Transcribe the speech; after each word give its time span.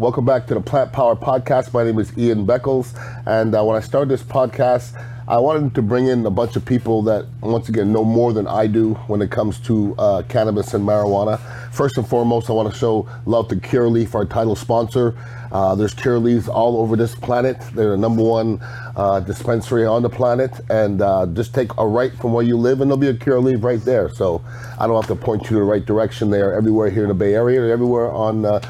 Welcome 0.00 0.24
back 0.24 0.46
to 0.46 0.54
the 0.54 0.62
Plant 0.62 0.94
Power 0.94 1.14
Podcast. 1.14 1.74
My 1.74 1.84
name 1.84 1.98
is 1.98 2.16
Ian 2.16 2.46
Beckles, 2.46 2.98
and 3.26 3.54
uh, 3.54 3.62
when 3.62 3.76
I 3.76 3.80
started 3.80 4.08
this 4.08 4.22
podcast, 4.22 4.98
I 5.28 5.36
wanted 5.36 5.74
to 5.74 5.82
bring 5.82 6.06
in 6.06 6.24
a 6.24 6.30
bunch 6.30 6.56
of 6.56 6.64
people 6.64 7.02
that, 7.02 7.26
once 7.42 7.68
again, 7.68 7.92
know 7.92 8.02
more 8.02 8.32
than 8.32 8.46
I 8.46 8.66
do 8.66 8.94
when 9.08 9.20
it 9.20 9.30
comes 9.30 9.60
to 9.60 9.94
uh, 9.98 10.22
cannabis 10.22 10.72
and 10.72 10.88
marijuana. 10.88 11.38
First 11.70 11.98
and 11.98 12.08
foremost, 12.08 12.48
I 12.48 12.54
want 12.54 12.72
to 12.72 12.78
show 12.78 13.10
love 13.26 13.48
to 13.48 13.56
Curaleaf, 13.56 14.14
our 14.14 14.24
title 14.24 14.56
sponsor. 14.56 15.18
Uh, 15.52 15.74
there's 15.74 15.94
Curaleafs 15.94 16.48
all 16.48 16.80
over 16.80 16.96
this 16.96 17.14
planet. 17.14 17.60
They're 17.74 17.90
the 17.90 17.98
number 17.98 18.22
one 18.22 18.58
uh, 18.96 19.20
dispensary 19.20 19.84
on 19.84 20.00
the 20.00 20.08
planet, 20.08 20.50
and 20.70 21.02
uh, 21.02 21.26
just 21.26 21.54
take 21.54 21.76
a 21.76 21.86
right 21.86 22.14
from 22.14 22.32
where 22.32 22.42
you 22.42 22.56
live, 22.56 22.80
and 22.80 22.90
there'll 22.90 22.96
be 22.96 23.08
a 23.08 23.12
Curaleaf 23.12 23.62
right 23.62 23.84
there. 23.84 24.08
So 24.08 24.42
I 24.78 24.86
don't 24.86 24.96
have 24.96 25.08
to 25.08 25.22
point 25.22 25.42
you 25.42 25.48
to 25.48 25.54
the 25.56 25.62
right 25.62 25.84
direction. 25.84 26.30
They 26.30 26.40
are 26.40 26.54
everywhere 26.54 26.88
here 26.88 27.02
in 27.02 27.08
the 27.08 27.14
Bay 27.14 27.34
Area, 27.34 27.70
everywhere 27.70 28.10
on 28.10 28.46
uh, 28.46 28.60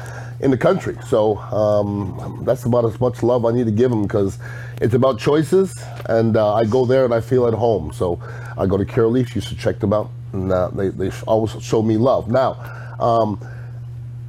in 0.41 0.51
the 0.51 0.57
country. 0.57 0.97
So 1.07 1.37
um, 1.37 2.41
that's 2.43 2.65
about 2.65 2.85
as 2.85 2.99
much 2.99 3.23
love 3.23 3.45
I 3.45 3.51
need 3.51 3.65
to 3.65 3.71
give 3.71 3.91
them 3.91 4.03
because 4.03 4.39
it's 4.81 4.93
about 4.93 5.19
choices, 5.19 5.73
and 6.07 6.35
uh, 6.35 6.53
I 6.55 6.65
go 6.65 6.85
there 6.85 7.05
and 7.05 7.13
I 7.13 7.21
feel 7.21 7.47
at 7.47 7.53
home. 7.53 7.93
So 7.93 8.19
I 8.57 8.65
go 8.65 8.77
to 8.77 8.85
Curaleaf. 8.85 9.35
You 9.35 9.41
should 9.41 9.59
check 9.59 9.79
them 9.79 9.93
out, 9.93 10.09
and 10.33 10.51
uh, 10.51 10.69
they 10.69 10.89
they 10.89 11.11
always 11.27 11.51
show 11.63 11.81
me 11.81 11.97
love. 11.97 12.29
Now. 12.29 12.77
Um, 12.99 13.39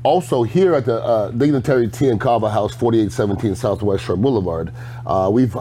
also 0.04 0.42
here 0.42 0.74
at 0.74 0.84
the 0.84 1.00
uh, 1.00 1.30
Dignitary 1.30 1.88
Tea 1.88 2.08
and 2.08 2.20
Kava 2.20 2.50
House, 2.50 2.74
4817 2.74 3.54
Southwest 3.54 4.04
Shore 4.04 4.16
Boulevard, 4.16 4.72
uh, 5.06 5.30
we've 5.32 5.56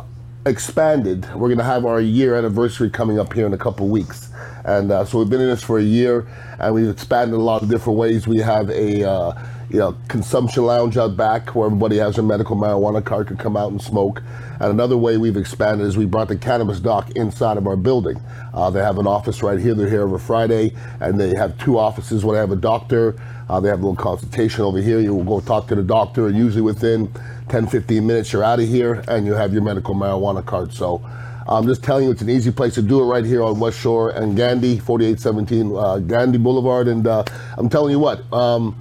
expanded. 0.47 1.23
We're 1.35 1.49
going 1.49 1.59
to 1.59 1.63
have 1.63 1.85
our 1.85 2.01
year 2.01 2.35
anniversary 2.35 2.89
coming 2.89 3.19
up 3.19 3.33
here 3.33 3.45
in 3.45 3.53
a 3.53 3.57
couple 3.57 3.87
weeks. 3.87 4.29
And 4.65 4.91
uh, 4.91 5.05
so 5.05 5.19
we've 5.19 5.29
been 5.29 5.41
in 5.41 5.47
this 5.47 5.63
for 5.63 5.79
a 5.79 5.83
year, 5.83 6.27
and 6.59 6.73
we've 6.73 6.89
expanded 6.89 7.35
a 7.35 7.41
lot 7.41 7.61
of 7.61 7.69
different 7.69 7.99
ways. 7.99 8.27
We 8.27 8.37
have 8.37 8.69
a 8.69 9.07
uh, 9.07 9.45
you 9.71 9.79
know 9.79 9.95
consumption 10.09 10.65
lounge 10.65 10.97
out 10.97 11.15
back 11.15 11.55
where 11.55 11.67
everybody 11.67 11.97
has 11.97 12.15
their 12.15 12.23
medical 12.23 12.57
marijuana 12.57 13.03
card 13.03 13.27
could 13.27 13.39
come 13.39 13.55
out 13.55 13.71
and 13.71 13.81
smoke. 13.81 14.21
And 14.59 14.69
another 14.69 14.97
way 14.97 15.17
we've 15.17 15.37
expanded 15.37 15.87
is 15.87 15.97
we 15.97 16.05
brought 16.05 16.27
the 16.27 16.37
cannabis 16.37 16.79
doc 16.79 17.09
inside 17.11 17.57
of 17.57 17.65
our 17.67 17.77
building. 17.77 18.21
Uh, 18.53 18.69
they 18.69 18.81
have 18.81 18.97
an 18.97 19.07
office 19.07 19.41
right 19.41 19.57
here. 19.57 19.73
They're 19.73 19.89
here 19.89 20.01
every 20.01 20.19
Friday, 20.19 20.75
and 20.99 21.19
they 21.19 21.33
have 21.35 21.57
two 21.57 21.79
offices 21.79 22.25
where 22.25 22.35
they 22.35 22.41
have 22.41 22.51
a 22.51 22.61
doctor. 22.61 23.15
Uh, 23.49 23.59
they 23.61 23.69
have 23.69 23.79
a 23.79 23.87
little 23.87 23.95
consultation 23.95 24.61
over 24.61 24.79
here. 24.79 24.99
You 24.99 25.15
will 25.15 25.39
go 25.39 25.45
talk 25.45 25.67
to 25.69 25.75
the 25.75 25.83
doctor, 25.83 26.27
and 26.27 26.37
usually 26.37 26.61
within 26.61 27.11
10, 27.49 27.67
15 27.67 28.05
minutes, 28.05 28.33
you're 28.33 28.43
out 28.43 28.59
of 28.59 28.67
here, 28.67 29.03
and 29.07 29.25
you 29.25 29.33
have 29.33 29.53
your 29.53 29.63
medical 29.63 29.95
marijuana 29.95 30.45
card. 30.45 30.73
So 30.73 31.01
I'm 31.47 31.65
just 31.65 31.83
telling 31.83 32.05
you, 32.05 32.11
it's 32.11 32.21
an 32.21 32.29
easy 32.29 32.51
place 32.51 32.75
to 32.75 32.81
do 32.81 33.01
it 33.01 33.05
right 33.05 33.25
here 33.25 33.41
on 33.41 33.59
West 33.59 33.79
Shore 33.79 34.11
and 34.11 34.35
Gandy, 34.35 34.79
4817 34.79 35.75
uh, 35.75 35.97
Gandy 35.99 36.37
Boulevard. 36.37 36.87
And 36.87 37.07
uh, 37.07 37.23
I'm 37.57 37.69
telling 37.69 37.91
you 37.91 37.99
what, 37.99 38.31
um, 38.31 38.75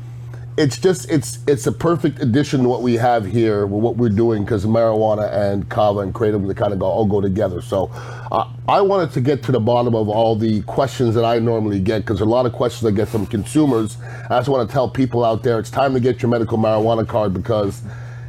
it's 0.57 0.77
just 0.79 1.11
it's 1.11 1.39
it's 1.47 1.67
a 1.67 1.73
perfect 1.73 2.21
addition 2.21 2.63
to 2.63 2.69
what 2.69 2.83
we 2.83 2.95
have 2.95 3.25
here 3.25 3.67
with 3.67 3.83
what 3.83 3.97
we're 3.97 4.09
doing 4.09 4.45
because 4.45 4.67
marijuana 4.67 5.33
and 5.33 5.69
kava 5.69 6.01
and 6.01 6.13
kratom 6.13 6.47
they 6.47 6.55
kind 6.55 6.73
of 6.73 6.79
go 6.79 6.87
all 6.87 7.07
go 7.07 7.21
together. 7.21 7.63
So 7.63 7.91
uh, 8.31 8.49
I 8.69 8.81
wanted 8.81 9.13
to 9.13 9.21
get 9.21 9.43
to 9.45 9.53
the 9.53 9.61
bottom 9.61 9.95
of 9.95 10.09
all 10.09 10.37
the 10.37 10.63
questions 10.63 11.15
that 11.15 11.25
I 11.25 11.39
normally 11.39 11.81
get 11.81 12.01
because 12.01 12.21
a 12.21 12.25
lot 12.25 12.47
of 12.47 12.53
questions 12.53 12.87
I 12.87 12.95
get 12.95 13.09
from 13.09 13.27
consumers. 13.27 13.97
I 14.29 14.39
just 14.39 14.49
want 14.49 14.69
to 14.69 14.73
tell 14.73 14.89
people 14.89 15.25
out 15.25 15.43
there 15.43 15.59
it's 15.59 15.71
time 15.71 15.95
to 15.95 16.01
get 16.01 16.21
your 16.21 16.31
medical 16.31 16.59
marijuana 16.59 17.07
card 17.07 17.33
because 17.33 17.83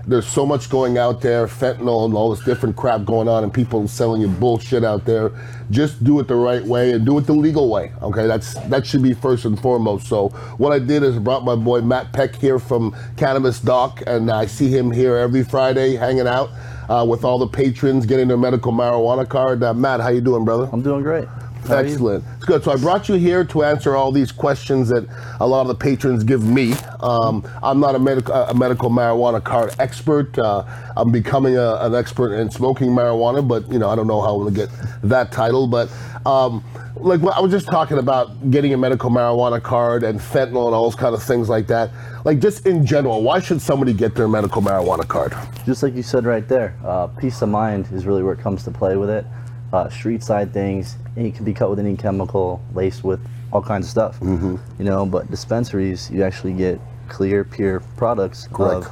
there's 0.07 0.27
so 0.27 0.45
much 0.45 0.69
going 0.69 0.97
out 0.97 1.21
there, 1.21 1.47
fentanyl 1.47 2.05
and 2.05 2.13
all 2.13 2.33
this 2.33 2.43
different 2.43 2.75
crap 2.75 3.05
going 3.05 3.27
on, 3.27 3.43
and 3.43 3.53
people 3.53 3.87
selling 3.87 4.21
you 4.21 4.27
bullshit 4.27 4.83
out 4.83 5.05
there. 5.05 5.31
Just 5.69 6.03
do 6.03 6.19
it 6.19 6.27
the 6.27 6.35
right 6.35 6.63
way 6.63 6.91
and 6.91 7.05
do 7.05 7.17
it 7.17 7.21
the 7.21 7.33
legal 7.33 7.69
way. 7.69 7.91
Okay, 8.01 8.27
that's 8.27 8.55
that 8.69 8.85
should 8.85 9.03
be 9.03 9.13
first 9.13 9.45
and 9.45 9.59
foremost. 9.59 10.07
So 10.07 10.29
what 10.57 10.73
I 10.73 10.79
did 10.79 11.03
is 11.03 11.17
brought 11.19 11.43
my 11.43 11.55
boy 11.55 11.81
Matt 11.81 12.11
Peck 12.13 12.35
here 12.35 12.59
from 12.59 12.95
Cannabis 13.17 13.59
Doc, 13.59 14.01
and 14.07 14.31
I 14.31 14.45
see 14.45 14.69
him 14.69 14.91
here 14.91 15.15
every 15.15 15.43
Friday 15.43 15.95
hanging 15.95 16.27
out 16.27 16.49
uh, 16.89 17.05
with 17.07 17.23
all 17.23 17.37
the 17.37 17.47
patrons 17.47 18.05
getting 18.05 18.27
their 18.27 18.37
medical 18.37 18.71
marijuana 18.71 19.27
card. 19.27 19.63
Uh, 19.63 19.73
Matt, 19.73 20.01
how 20.01 20.09
you 20.09 20.21
doing, 20.21 20.43
brother? 20.43 20.69
I'm 20.71 20.81
doing 20.81 21.03
great. 21.03 21.27
Excellent. 21.69 22.23
It's 22.37 22.45
good. 22.45 22.63
So 22.63 22.71
I 22.71 22.75
brought 22.75 23.07
you 23.07 23.15
here 23.15 23.43
to 23.45 23.63
answer 23.63 23.95
all 23.95 24.11
these 24.11 24.31
questions 24.31 24.89
that 24.89 25.07
a 25.39 25.47
lot 25.47 25.61
of 25.61 25.67
the 25.67 25.75
patrons 25.75 26.23
give 26.23 26.43
me. 26.43 26.73
Um, 26.99 27.47
I'm 27.61 27.79
not 27.79 27.95
a 27.95 27.99
medical 27.99 28.33
a 28.33 28.53
medical 28.53 28.89
marijuana 28.89 29.43
card 29.43 29.75
expert. 29.79 30.37
Uh, 30.37 30.63
I'm 30.95 31.11
becoming 31.11 31.57
a, 31.57 31.75
an 31.81 31.95
expert 31.95 32.33
in 32.35 32.49
smoking 32.49 32.89
marijuana, 32.89 33.47
but 33.47 33.71
you 33.71 33.79
know 33.79 33.89
I 33.89 33.95
don't 33.95 34.07
know 34.07 34.21
how 34.21 34.35
I'm 34.35 34.43
gonna 34.43 34.55
get 34.55 34.69
that 35.03 35.31
title. 35.31 35.67
But 35.67 35.89
um, 36.25 36.63
like 36.95 37.21
I 37.23 37.39
was 37.39 37.51
just 37.51 37.67
talking 37.67 37.97
about 37.97 38.51
getting 38.51 38.73
a 38.73 38.77
medical 38.77 39.09
marijuana 39.09 39.61
card 39.61 40.03
and 40.03 40.19
fentanyl 40.19 40.65
and 40.67 40.75
all 40.75 40.83
those 40.83 40.95
kind 40.95 41.15
of 41.15 41.23
things 41.23 41.49
like 41.49 41.67
that. 41.67 41.91
Like 42.25 42.39
just 42.39 42.65
in 42.65 42.85
general, 42.85 43.21
why 43.23 43.39
should 43.39 43.61
somebody 43.61 43.93
get 43.93 44.15
their 44.15 44.27
medical 44.27 44.61
marijuana 44.61 45.07
card? 45.07 45.33
Just 45.65 45.83
like 45.83 45.95
you 45.95 46.03
said 46.03 46.25
right 46.25 46.47
there, 46.47 46.77
uh, 46.85 47.07
peace 47.07 47.41
of 47.41 47.49
mind 47.49 47.87
is 47.91 48.05
really 48.05 48.23
where 48.23 48.33
it 48.33 48.39
comes 48.39 48.63
to 48.65 48.71
play 48.71 48.95
with 48.97 49.09
it. 49.09 49.25
Uh, 49.73 49.89
street 49.89 50.21
side 50.21 50.53
things, 50.53 50.97
and 51.15 51.25
it 51.25 51.33
can 51.33 51.45
be 51.45 51.53
cut 51.53 51.69
with 51.69 51.79
any 51.79 51.95
chemical, 51.95 52.61
laced 52.73 53.03
with 53.03 53.21
all 53.53 53.61
kinds 53.61 53.85
of 53.85 53.91
stuff. 53.91 54.19
Mm-hmm. 54.19 54.57
You 54.77 54.85
know, 54.85 55.05
but 55.05 55.29
dispensaries, 55.31 56.09
you 56.11 56.23
actually 56.23 56.53
get 56.53 56.79
clear, 57.07 57.43
pure 57.43 57.79
products 57.95 58.47
Correct. 58.51 58.87
of 58.87 58.91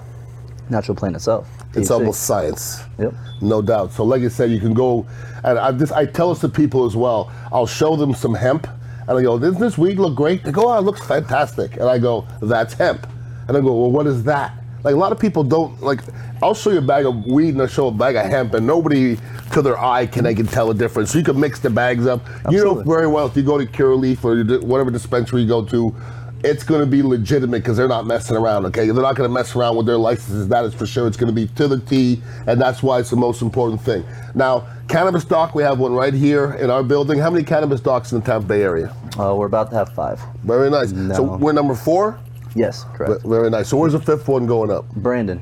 natural 0.70 0.96
plant 0.96 1.16
itself. 1.16 1.50
It's 1.74 1.90
THC. 1.90 1.92
almost 1.92 2.22
science. 2.24 2.82
Yep. 2.98 3.14
No 3.42 3.62
doubt. 3.62 3.92
So, 3.92 4.04
like 4.04 4.22
I 4.22 4.28
said, 4.28 4.52
you 4.52 4.60
can 4.60 4.74
go, 4.74 5.06
and 5.44 5.60
I 5.60 5.72
just 5.72 5.92
I 5.94 6.06
tell 6.06 6.30
this 6.34 6.42
to 6.42 6.50
people 6.50 6.86
as 6.86 6.96
well. 6.96 7.32
I'll 7.52 7.68
show 7.68 7.96
them 7.96 8.14
some 8.14 8.34
hemp, 8.34 8.68
and 9.08 9.18
I 9.18 9.22
go, 9.22 9.38
"Doesn't 9.38 9.60
this 9.60 9.78
weed 9.78 10.00
look 10.00 10.16
great?" 10.16 10.44
They 10.44 10.52
go, 10.52 10.70
"Oh, 10.70 10.78
it 10.78 10.82
looks 10.82 11.06
fantastic," 11.06 11.74
and 11.74 11.84
I 11.84 12.00
go, 12.00 12.26
"That's 12.42 12.74
hemp," 12.74 13.08
and 13.48 13.56
I 13.56 13.62
go, 13.62 13.74
"Well, 13.82 13.92
what 13.92 14.08
is 14.08 14.24
that?" 14.24 14.54
Like 14.84 14.96
a 14.96 14.98
lot 14.98 15.12
of 15.12 15.20
people 15.20 15.44
don't 15.44 15.82
like. 15.82 16.00
I'll 16.42 16.54
show 16.56 16.72
you 16.72 16.78
a 16.78 16.82
bag 16.82 17.06
of 17.06 17.26
weed 17.26 17.50
and 17.50 17.62
I'll 17.62 17.68
show 17.68 17.88
a 17.88 17.92
bag 17.92 18.16
of 18.16 18.26
hemp, 18.26 18.54
and 18.54 18.66
nobody 18.66 19.18
to 19.52 19.62
their 19.62 19.78
eye 19.80 20.06
can 20.06 20.24
they 20.24 20.36
can 20.36 20.48
tell 20.48 20.68
the 20.68 20.74
difference. 20.74 21.12
So 21.12 21.18
you 21.18 21.24
can 21.24 21.40
mix 21.40 21.60
the 21.60 21.70
bags 21.70 22.08
up. 22.08 22.22
You 22.50 22.64
know 22.64 22.76
very 22.76 23.08
well 23.08 23.28
if 23.28 23.36
you 23.36 23.44
go 23.44 23.58
to 23.58 23.66
Curaleaf 23.66 24.24
or 24.24 24.66
whatever 24.66 24.92
dispensary 24.92 25.42
you 25.42 25.48
go 25.48 25.66
to. 25.66 25.96
It's 26.42 26.64
going 26.64 26.80
to 26.80 26.86
be 26.88 27.02
legitimate 27.02 27.60
because 27.64 27.76
they're 27.76 27.90
not 27.90 28.06
messing 28.06 28.38
around. 28.38 28.66
Okay, 28.68 28.86
they're 28.86 29.04
not 29.04 29.18
going 29.18 29.30
to 29.30 29.34
mess 29.34 29.58
around 29.58 29.76
with 29.76 29.86
their 29.86 29.98
licenses. 29.98 30.48
That 30.48 30.64
is 30.64 30.74
for 30.74 30.86
sure. 30.86 31.06
It's 31.06 31.18
going 31.18 31.28
to 31.28 31.36
be 31.36 31.48
to 31.56 31.68
the 31.68 31.82
T, 31.82 32.22
and 32.48 32.62
that's 32.62 32.82
why 32.82 33.00
it's 33.00 33.10
the 33.10 33.18
most 33.18 33.42
important 33.42 33.82
thing. 33.82 34.06
Now, 34.36 34.66
cannabis 34.88 35.26
doc, 35.26 35.54
we 35.54 35.64
have 35.64 35.80
one 35.80 35.92
right 35.92 36.14
here 36.14 36.54
in 36.54 36.70
our 36.70 36.82
building. 36.82 37.20
How 37.20 37.30
many 37.30 37.44
cannabis 37.44 37.82
docs 37.82 38.14
in 38.14 38.22
the 38.22 38.26
Tampa 38.26 38.48
Bay 38.48 38.62
area? 38.62 38.96
Uh, 39.20 39.36
we're 39.36 39.48
about 39.48 39.70
to 39.72 39.76
have 39.76 39.90
five. 39.90 40.22
Very 40.46 40.70
nice. 40.70 40.92
So 40.92 41.24
we're 41.24 41.52
number 41.52 41.76
four. 41.76 42.18
Yes, 42.56 42.86
correct. 42.94 43.24
Ve- 43.24 43.30
Very 43.30 43.50
nice. 43.50 43.70
So 43.70 43.78
where's 43.78 43.94
the 43.94 44.00
fifth 44.00 44.28
one 44.28 44.46
going 44.46 44.72
up? 44.72 44.90
Brandon, 44.96 45.42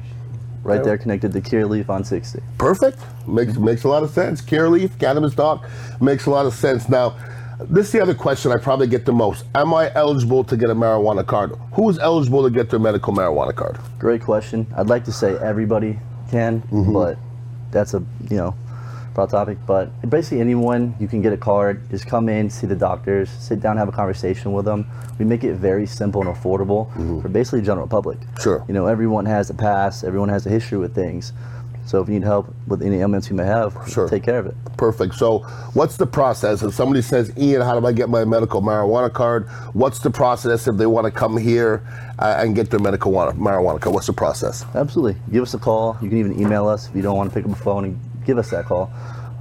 right 0.64 0.84
there 0.84 0.98
connected 0.98 1.32
to 1.34 1.66
Leaf 1.68 1.90
on 1.90 2.04
60. 2.04 2.40
Perfect. 2.58 3.00
Makes 3.28 3.58
makes 3.58 3.84
a 3.84 3.88
lot 3.90 4.04
of 4.04 4.10
sense. 4.10 4.42
Curaleaf, 4.42 4.98
cannabis 5.00 5.34
doc, 5.36 5.68
makes 6.02 6.26
a 6.26 6.30
lot 6.30 6.46
of 6.46 6.54
sense. 6.54 6.90
Now, 6.90 7.16
this 7.70 7.88
is 7.88 7.92
the 7.94 8.02
other 8.02 8.14
question 8.14 8.52
I 8.52 8.58
probably 8.58 8.88
get 8.88 9.06
the 9.06 9.14
most. 9.14 9.46
Am 9.56 9.74
I 9.74 9.92
eligible 9.96 10.44
to 10.44 10.56
get 10.58 10.70
a 10.70 10.76
marijuana 10.76 11.26
card? 11.26 11.54
Who 11.74 11.90
is 11.90 11.98
eligible 12.00 12.44
to 12.44 12.50
get 12.52 12.70
their 12.70 12.80
medical 12.80 13.14
marijuana 13.14 13.56
card? 13.56 13.80
Great 13.98 14.22
question. 14.22 14.68
I'd 14.78 14.88
like 14.90 15.06
to 15.06 15.12
say 15.12 15.36
everybody 15.38 15.98
can, 16.30 16.62
Mm-hmm. 16.64 16.94
but 16.94 17.18
that's 17.72 17.94
a 17.94 18.00
you 18.30 18.38
know 18.38 18.56
broad 19.18 19.32
topic. 19.32 19.58
But 19.66 19.90
basically 20.12 20.40
anyone 20.42 20.96
you 21.00 21.08
can 21.08 21.24
get 21.24 21.34
a 21.34 21.38
card. 21.38 21.90
Just 21.90 22.06
come 22.06 22.30
in, 22.30 22.52
see 22.52 22.68
the 22.68 22.76
doctors, 22.76 23.32
sit 23.32 23.60
down, 23.60 23.76
have 23.76 23.90
a 23.90 23.92
conversation 23.92 24.54
with 24.54 24.66
them. 24.66 24.86
We 25.18 25.26
make 25.26 25.44
it 25.44 25.56
very 25.56 25.88
simple 25.88 26.22
and 26.22 26.30
affordable 26.30 26.94
for 27.22 27.28
basically 27.28 27.64
general 27.64 27.88
public. 27.88 28.20
Mm-hmm. 28.20 28.42
Sure. 28.42 28.64
You 28.68 28.76
know, 28.76 28.86
everyone 28.86 29.26
has 29.26 29.50
a 29.50 29.56
past. 29.56 30.04
Everyone 30.04 30.30
has 30.30 30.46
a 30.46 30.52
history 30.52 30.78
with 30.78 30.94
things. 30.94 31.34
So 31.88 32.02
if 32.02 32.10
you 32.10 32.16
need 32.16 32.24
help 32.24 32.54
with 32.68 32.82
any 32.84 32.98
ailments 32.98 33.30
you 33.30 33.36
may 33.36 33.46
have, 33.46 33.74
Sure. 33.88 34.10
take 34.10 34.22
care 34.22 34.40
of 34.40 34.46
it. 34.46 34.56
Perfect. 34.76 35.16
So, 35.16 35.40
what's 35.74 35.96
the 35.96 36.06
process? 36.06 36.62
If 36.62 36.74
somebody 36.74 37.02
says, 37.02 37.32
Ian, 37.38 37.62
how 37.62 37.80
do 37.80 37.88
I 37.88 37.94
get 37.94 38.10
my 38.10 38.26
medical 38.26 38.62
marijuana 38.62 39.12
card? 39.12 39.48
What's 39.72 40.00
the 40.00 40.12
process 40.12 40.68
if 40.68 40.76
they 40.76 40.86
want 40.86 41.06
to 41.06 41.12
come 41.12 41.38
here 41.38 41.82
uh, 42.20 42.36
and 42.40 42.54
get 42.54 42.70
their 42.72 42.82
medical 42.82 43.14
marijuana 43.14 43.80
card? 43.80 43.96
What's 43.96 44.08
the 44.08 44.12
process? 44.14 44.66
Absolutely. 44.76 45.16
Give 45.32 45.42
us 45.44 45.54
a 45.54 45.60
call. 45.60 45.98
You 46.02 46.10
can 46.10 46.18
even 46.18 46.38
email 46.42 46.68
us 46.68 46.90
if 46.90 46.96
you 46.96 47.02
don't 47.02 47.16
want 47.16 47.30
to 47.30 47.34
pick 47.34 47.46
up 47.46 47.52
the 47.58 47.64
phone 47.64 47.86
and 47.86 48.00
give 48.28 48.38
us 48.38 48.52
that 48.52 48.66
call. 48.66 48.92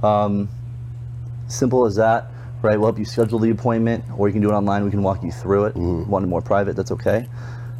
Um, 0.01 0.49
simple 1.47 1.85
as 1.85 1.95
that, 1.97 2.31
right? 2.63 2.77
We'll 2.77 2.87
help 2.87 2.97
you 2.97 3.05
schedule 3.05 3.37
the 3.39 3.51
appointment, 3.51 4.03
or 4.17 4.27
you 4.27 4.33
can 4.33 4.41
do 4.41 4.49
it 4.49 4.53
online. 4.53 4.83
We 4.85 4.91
can 4.91 5.03
walk 5.03 5.21
you 5.23 5.31
through 5.31 5.65
it. 5.65 5.75
Want 5.75 6.23
it 6.23 6.27
more 6.27 6.41
private? 6.41 6.75
That's 6.75 6.91
okay. 6.91 7.27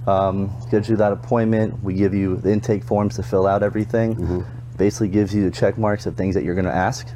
Um, 0.06 0.54
schedule 0.68 0.98
that 0.98 1.12
appointment. 1.12 1.84
We 1.84 1.94
give 1.96 2.14
you 2.14 2.38
the 2.38 2.52
intake 2.52 2.84
forms 2.84 3.16
to 3.16 3.24
fill 3.24 3.48
out 3.48 3.64
everything. 3.64 4.46
Basically, 4.78 5.08
gives 5.08 5.34
you 5.34 5.50
the 5.50 5.56
check 5.56 5.78
marks 5.78 6.06
of 6.06 6.16
things 6.16 6.36
that 6.36 6.44
you're 6.44 6.54
going 6.56 6.66
to 6.66 6.76
ask. 6.76 7.08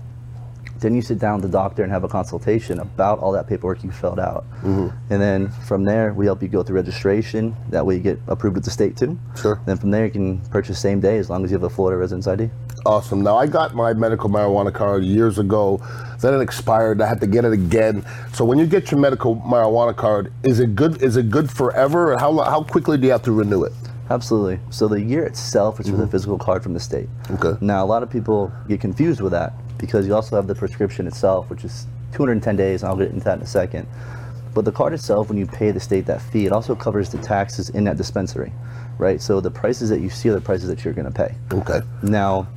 Then 0.81 0.95
you 0.95 1.01
sit 1.03 1.19
down 1.19 1.35
with 1.35 1.43
the 1.43 1.57
doctor 1.57 1.83
and 1.83 1.91
have 1.91 2.03
a 2.03 2.07
consultation 2.07 2.79
about 2.79 3.19
all 3.19 3.31
that 3.33 3.47
paperwork 3.47 3.83
you 3.83 3.91
filled 3.91 4.19
out. 4.19 4.45
And 4.63 5.21
then 5.21 5.49
from 5.49 5.83
there, 5.83 6.11
we 6.13 6.25
help 6.25 6.41
you 6.41 6.47
go 6.47 6.63
through 6.63 6.77
registration. 6.77 7.55
That 7.69 7.85
way, 7.85 7.95
you 7.95 8.01
get 8.01 8.19
approved 8.27 8.55
with 8.55 8.65
the 8.65 8.71
state 8.71 8.97
too. 8.97 9.19
Sure. 9.39 9.61
Then 9.67 9.77
from 9.77 9.91
there, 9.91 10.05
you 10.05 10.11
can 10.11 10.39
purchase 10.49 10.79
same 10.79 10.99
day 10.99 11.19
as 11.19 11.29
long 11.29 11.45
as 11.45 11.51
you 11.51 11.55
have 11.55 11.63
a 11.63 11.69
Florida 11.69 11.97
residence 11.97 12.27
ID. 12.27 12.49
Awesome. 12.83 13.21
Now, 13.21 13.37
I 13.37 13.45
got 13.45 13.75
my 13.75 13.93
medical 13.93 14.27
marijuana 14.27 14.73
card 14.73 15.03
years 15.03 15.37
ago. 15.37 15.79
Then 16.19 16.33
it 16.33 16.41
expired. 16.41 16.99
I 16.99 17.07
had 17.07 17.21
to 17.21 17.27
get 17.27 17.45
it 17.45 17.53
again. 17.53 18.03
So, 18.33 18.43
when 18.43 18.57
you 18.57 18.65
get 18.65 18.89
your 18.89 18.99
medical 18.99 19.35
marijuana 19.35 19.95
card, 19.95 20.33
is 20.41 20.59
it 20.59 20.75
good? 20.75 21.03
Is 21.03 21.15
it 21.15 21.29
good 21.29 21.51
forever? 21.51 22.13
Or 22.13 22.17
how 22.17 22.35
how 22.39 22.63
quickly 22.63 22.97
do 22.97 23.05
you 23.05 23.11
have 23.11 23.23
to 23.23 23.31
renew 23.31 23.63
it? 23.63 23.73
Absolutely. 24.09 24.59
So 24.71 24.89
the 24.89 24.99
year 24.99 25.23
itself 25.25 25.79
is 25.79 25.89
with 25.89 26.01
a 26.01 26.07
physical 26.07 26.37
card 26.37 26.63
from 26.63 26.73
the 26.73 26.81
state. 26.81 27.07
Mm-hmm. 27.23 27.47
Okay. 27.47 27.65
Now 27.65 27.85
a 27.85 27.87
lot 27.87 28.03
of 28.03 28.09
people 28.09 28.51
get 28.67 28.81
confused 28.81 29.21
with 29.21 29.31
that 29.31 29.53
because 29.81 30.07
you 30.07 30.15
also 30.15 30.37
have 30.37 30.47
the 30.47 30.55
prescription 30.55 31.07
itself, 31.07 31.49
which 31.49 31.65
is 31.65 31.87
210 32.13 32.55
days, 32.55 32.83
and 32.83 32.89
I'll 32.89 32.97
get 32.97 33.09
into 33.09 33.25
that 33.25 33.37
in 33.39 33.43
a 33.43 33.47
second. 33.47 33.87
But 34.53 34.63
the 34.65 34.71
card 34.71 34.93
itself, 34.93 35.27
when 35.27 35.37
you 35.37 35.47
pay 35.47 35.71
the 35.71 35.79
state 35.79 36.05
that 36.05 36.21
fee, 36.21 36.45
it 36.45 36.51
also 36.51 36.75
covers 36.75 37.09
the 37.09 37.17
taxes 37.17 37.69
in 37.69 37.83
that 37.85 37.97
dispensary, 37.97 38.53
right? 38.97 39.21
So 39.21 39.41
the 39.41 39.51
prices 39.51 39.89
that 39.89 40.01
you 40.01 40.09
see 40.09 40.29
are 40.29 40.33
the 40.33 40.41
prices 40.41 40.67
that 40.69 40.85
you're 40.85 40.93
going 40.93 41.11
to 41.11 41.11
pay. 41.11 41.35
Okay. 41.51 41.81
Now, 42.03 42.47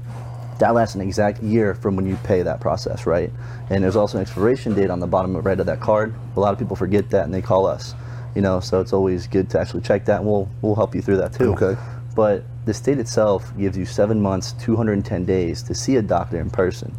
that 0.59 0.75
lasts 0.75 0.95
an 0.95 1.01
exact 1.01 1.43
year 1.43 1.75
from 1.75 1.97
when 1.97 2.07
you 2.07 2.17
pay 2.25 2.43
that 2.43 2.61
process, 2.61 3.07
right? 3.07 3.31
And 3.71 3.83
there's 3.83 3.97
also 3.97 4.19
an 4.19 4.23
expiration 4.23 4.75
date 4.75 4.91
on 4.91 5.01
the 5.01 5.07
bottom 5.07 5.37
right 5.37 5.59
of 5.59 5.67
that 5.67 5.81
card. 5.81 6.15
A 6.37 6.41
lot 6.41 6.53
of 6.53 6.59
people 6.59 6.77
forget 6.77 7.11
that 7.11 7.25
and 7.25 7.33
they 7.33 7.43
call 7.43 7.67
us, 7.67 7.95
you 8.35 8.43
know. 8.43 8.61
So 8.61 8.81
it's 8.81 8.93
always 8.93 9.27
good 9.27 9.49
to 9.51 9.61
actually 9.61 9.83
check 9.83 10.05
that, 10.07 10.19
and 10.19 10.27
we'll 10.27 10.49
we'll 10.63 10.77
help 10.77 10.95
you 10.95 11.03
through 11.03 11.17
that 11.19 11.33
too. 11.33 11.55
Okay. 11.55 11.81
But 12.15 12.45
the 12.65 12.75
state 12.75 12.99
itself 12.99 13.53
gives 13.59 13.77
you 13.77 13.85
seven 13.85 14.21
months, 14.21 14.53
210 14.53 15.25
days 15.25 15.63
to 15.65 15.75
see 15.75 15.97
a 15.97 16.03
doctor 16.03 16.41
in 16.41 16.51
person, 16.51 16.95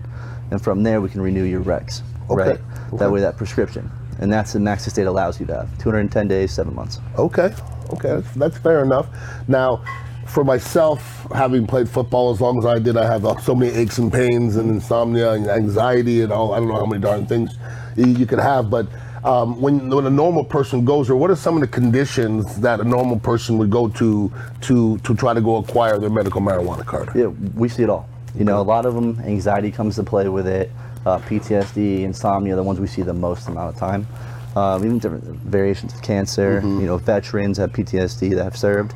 and 0.51 0.62
from 0.62 0.83
there 0.83 1.01
we 1.01 1.09
can 1.09 1.21
renew 1.21 1.44
your 1.44 1.63
recs, 1.63 2.01
Okay, 2.29 2.51
right? 2.51 2.59
okay. 2.88 2.97
That 2.97 3.12
way, 3.12 3.19
that 3.21 3.38
prescription, 3.38 3.89
and 4.19 4.31
that's 4.31 4.53
the 4.53 4.59
max 4.59 4.85
the 4.85 4.91
state 4.91 5.07
allows 5.07 5.39
you 5.39 5.45
to 5.47 5.56
have 5.56 5.77
210 5.79 6.27
days, 6.27 6.51
seven 6.51 6.75
months. 6.75 7.00
Okay, 7.17 7.53
okay, 7.94 8.09
that's, 8.21 8.31
that's 8.35 8.57
fair 8.57 8.83
enough. 8.83 9.07
Now, 9.47 9.83
for 10.27 10.44
myself, 10.44 11.27
having 11.33 11.68
played 11.68 11.88
football 11.88 12.31
as 12.31 12.41
long 12.41 12.57
as 12.59 12.65
I 12.65 12.79
did, 12.79 12.97
I 12.97 13.06
have 13.06 13.25
uh, 13.25 13.38
so 13.38 13.53
many 13.56 13.71
aches 13.75 13.97
and 14.00 14.11
pains 14.11 14.56
and 14.56 14.69
insomnia 14.69 15.31
and 15.33 15.47
anxiety 15.47 16.21
and 16.21 16.31
all. 16.31 16.53
I 16.53 16.59
don't 16.59 16.68
know 16.68 16.75
how 16.75 16.85
many 16.85 17.01
darn 17.01 17.25
things 17.27 17.57
you, 17.95 18.07
you 18.07 18.25
could 18.25 18.39
have, 18.39 18.69
but. 18.69 18.88
Um, 19.25 19.60
when, 19.60 19.89
when 19.89 20.06
a 20.06 20.10
normal 20.10 20.44
person 20.44 20.86
goes 20.86 21.07
there, 21.07 21.16
what 21.16 21.31
are 21.31 21.36
some 21.36 21.56
of 21.56 21.62
the 21.62 21.68
conditions 21.68 22.57
that 22.57 22.80
a 22.80 22.83
normal 22.83 23.19
person 23.19 23.57
would 23.57 23.72
go 23.72 23.88
to 23.89 24.31
to 24.62 25.00
to 25.00 25.16
try 25.16 25.33
to 25.33 25.42
go 25.42 25.56
acquire 25.56 25.98
their 25.98 26.12
medical 26.12 26.42
marijuana 26.42 26.86
card? 26.86 27.10
Yeah, 27.16 27.27
we 27.56 27.68
see 27.68 27.81
it 27.81 27.89
all. 27.89 28.07
You 28.38 28.45
know, 28.45 28.62
a 28.62 28.62
lot 28.62 28.86
of 28.86 28.94
them, 28.94 29.19
anxiety 29.22 29.72
comes 29.72 29.95
to 29.95 30.04
play 30.04 30.30
with 30.30 30.45
it, 30.45 30.69
uh, 31.06 31.18
PTSD, 31.19 32.01
insomnia, 32.01 32.56
the 32.56 32.62
ones 32.62 32.80
we 32.80 32.88
see 32.88 33.01
the 33.01 33.13
most 33.13 33.48
amount 33.48 33.74
of 33.74 33.80
time. 33.80 34.07
Um, 34.56 34.86
even 34.86 35.00
different 35.00 35.24
variations 35.24 35.94
of 35.94 36.01
cancer. 36.01 36.62
Mm-hmm. 36.62 36.81
You 36.81 36.86
know, 36.86 36.98
veterans 36.98 37.57
have 37.57 37.71
PTSD 37.71 38.36
that 38.36 38.44
have 38.44 38.57
served. 38.57 38.94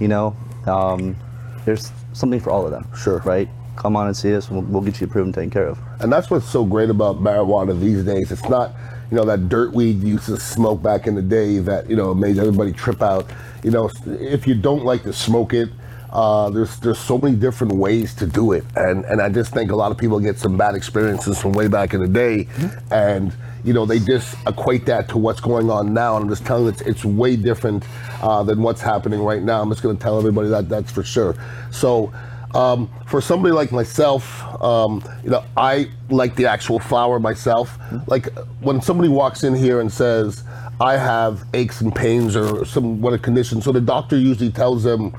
You 0.00 0.08
know, 0.08 0.36
um, 0.66 1.16
there's 1.64 1.92
something 2.14 2.40
for 2.40 2.50
all 2.50 2.64
of 2.64 2.70
them. 2.70 2.88
Sure. 2.96 3.18
Right? 3.20 3.48
Come 3.76 3.94
on 3.94 4.06
and 4.06 4.16
see 4.16 4.34
us. 4.34 4.50
We'll, 4.50 4.62
we'll 4.62 4.82
get 4.82 5.00
you 5.00 5.06
approved 5.06 5.26
and 5.26 5.34
taken 5.34 5.50
care 5.50 5.66
of. 5.66 5.78
And 6.00 6.10
that's 6.10 6.30
what's 6.30 6.48
so 6.48 6.64
great 6.64 6.88
about 6.88 7.16
marijuana 7.16 7.78
these 7.78 8.04
days. 8.04 8.32
It's 8.32 8.48
not, 8.48 8.72
you 9.10 9.16
know, 9.16 9.24
that 9.24 9.48
dirt 9.48 9.72
weed 9.72 10.02
used 10.02 10.26
to 10.26 10.38
smoke 10.38 10.82
back 10.82 11.06
in 11.06 11.14
the 11.14 11.22
day 11.22 11.58
that, 11.58 11.88
you 11.88 11.96
know, 11.96 12.14
made 12.14 12.38
everybody 12.38 12.72
trip 12.72 13.02
out. 13.02 13.30
You 13.62 13.70
know, 13.70 13.90
if 14.06 14.46
you 14.46 14.54
don't 14.54 14.84
like 14.84 15.02
to 15.04 15.12
smoke 15.12 15.52
it, 15.52 15.70
uh, 16.10 16.48
there's 16.50 16.78
there's 16.78 16.98
so 16.98 17.18
many 17.18 17.36
different 17.36 17.74
ways 17.74 18.14
to 18.14 18.26
do 18.26 18.52
it. 18.52 18.64
And 18.76 19.04
and 19.04 19.20
I 19.20 19.28
just 19.28 19.52
think 19.52 19.70
a 19.70 19.76
lot 19.76 19.90
of 19.90 19.98
people 19.98 20.18
get 20.20 20.38
some 20.38 20.56
bad 20.56 20.74
experiences 20.74 21.40
from 21.40 21.52
way 21.52 21.68
back 21.68 21.94
in 21.94 22.00
the 22.00 22.08
day 22.08 22.48
and 22.90 23.32
you 23.66 23.72
know, 23.72 23.84
they 23.84 23.98
just 23.98 24.36
equate 24.46 24.86
that 24.86 25.08
to 25.08 25.18
what's 25.18 25.40
going 25.40 25.68
on 25.70 25.92
now. 25.92 26.14
And 26.16 26.24
I'm 26.24 26.28
just 26.30 26.46
telling 26.46 26.64
you, 26.64 26.68
it's, 26.70 26.80
it's 26.82 27.04
way 27.04 27.34
different 27.34 27.84
uh, 28.22 28.44
than 28.44 28.62
what's 28.62 28.80
happening 28.80 29.20
right 29.20 29.42
now. 29.42 29.60
I'm 29.60 29.68
just 29.70 29.82
going 29.82 29.96
to 29.96 30.02
tell 30.02 30.16
everybody 30.18 30.48
that 30.50 30.68
that's 30.68 30.92
for 30.92 31.02
sure. 31.02 31.34
So, 31.72 32.12
um, 32.56 32.88
for 33.06 33.20
somebody 33.20 33.52
like 33.52 33.70
myself, 33.72 34.22
um, 34.62 35.02
you 35.24 35.30
know, 35.30 35.44
I 35.56 35.90
like 36.10 36.34
the 36.36 36.46
actual 36.46 36.78
flower 36.78 37.20
myself. 37.20 37.78
Like 38.06 38.26
when 38.60 38.80
somebody 38.80 39.08
walks 39.10 39.44
in 39.44 39.54
here 39.54 39.80
and 39.80 39.92
says, 39.92 40.42
"I 40.80 40.96
have 40.96 41.44
aches 41.54 41.80
and 41.82 41.94
pains 41.94 42.34
or 42.36 42.64
some 42.64 43.00
what 43.02 43.12
a 43.12 43.18
condition," 43.18 43.60
so 43.60 43.72
the 43.72 43.80
doctor 43.80 44.16
usually 44.16 44.50
tells 44.50 44.82
them 44.84 45.12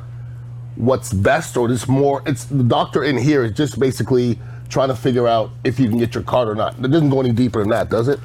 what's 0.75 1.13
best, 1.13 1.57
or 1.57 1.71
it's 1.71 1.87
more. 1.87 2.23
It's 2.25 2.45
the 2.45 2.63
doctor 2.63 3.03
in 3.03 3.17
here 3.17 3.43
is 3.45 3.51
just 3.53 3.79
basically 3.79 4.39
trying 4.69 4.89
to 4.89 4.95
figure 4.95 5.27
out 5.27 5.51
if 5.63 5.79
you 5.79 5.87
can 5.89 5.97
get 5.97 6.13
your 6.15 6.23
card 6.23 6.49
or 6.49 6.55
not. 6.55 6.73
It 6.83 6.91
doesn't 6.91 7.09
go 7.09 7.19
any 7.21 7.31
deeper 7.31 7.59
than 7.59 7.69
that, 7.69 7.89
does 7.89 8.07
it? 8.07 8.19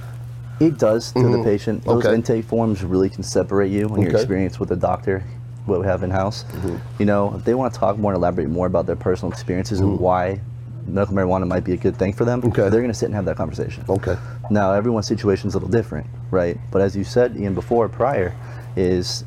It 0.61 0.79
does 0.79 1.12
to 1.12 1.23
the 1.23 1.43
patient. 1.44 1.85
Those 1.85 2.05
Mm-hmm. 2.05 2.06
Okay. 2.09 2.14
intake 2.17 2.44
forms 2.44 2.82
really 2.85 3.11
can 3.11 3.23
separate 3.23 3.70
you 3.70 3.88
and 3.88 4.03
your 4.05 4.12
experience 4.12 4.59
with 4.61 4.69
the 4.69 4.76
doctor, 4.76 5.25
what 5.67 5.81
we 5.81 5.87
have 5.87 6.03
in 6.03 6.11
house. 6.11 6.44
Mm-hmm. 6.44 6.76
You 6.99 7.06
know, 7.06 7.35
if 7.37 7.44
they 7.44 7.55
want 7.55 7.73
to 7.75 7.79
talk 7.81 7.97
more 7.99 8.12
and 8.12 8.17
elaborate 8.19 8.49
more 8.49 8.67
about 8.67 8.87
their 8.87 8.97
personal 8.97 9.31
experiences 9.32 9.81
and 9.81 9.99
why 9.99 10.41
medical 10.87 11.14
marijuana 11.14 11.47
might 11.47 11.62
be 11.64 11.73
a 11.73 11.76
good 11.76 11.97
thing 11.97 12.12
for 12.12 12.25
them, 12.25 12.41
Mm-hmm. 12.41 12.49
Okay. 12.50 12.62
they're 12.69 12.81
going 12.81 12.88
to 12.93 12.94
sit 12.94 13.06
and 13.06 13.14
have 13.14 13.25
that 13.26 13.37
conversation. 13.37 13.85
Okay. 13.88 14.17
Now, 14.50 14.73
everyone's 14.73 15.06
situation 15.06 15.49
is 15.49 15.55
a 15.55 15.59
little 15.59 15.70
different, 15.70 16.06
right? 16.31 16.59
But 16.73 16.82
as 16.82 16.97
you 16.97 17.05
said, 17.05 17.37
Ian, 17.37 17.55
before, 17.55 17.88
prior, 17.88 18.35
is 18.76 19.25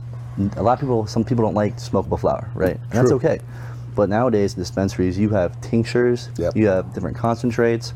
a 0.57 0.61
lot 0.63 0.73
of 0.73 0.79
people, 0.81 1.07
some 1.07 1.23
people 1.23 1.45
don't 1.45 1.53
like 1.53 1.77
smokable 1.77 2.19
flower, 2.19 2.49
right? 2.53 2.75
And 2.75 2.91
that's 2.91 3.11
okay. 3.13 3.39
But 3.95 4.09
nowadays, 4.09 4.53
dispensaries, 4.53 5.17
you 5.17 5.29
have 5.29 5.59
tinctures, 5.61 6.27
Yep. 6.37 6.57
you 6.57 6.67
have 6.67 6.93
different 6.93 7.15
concentrates, 7.15 7.93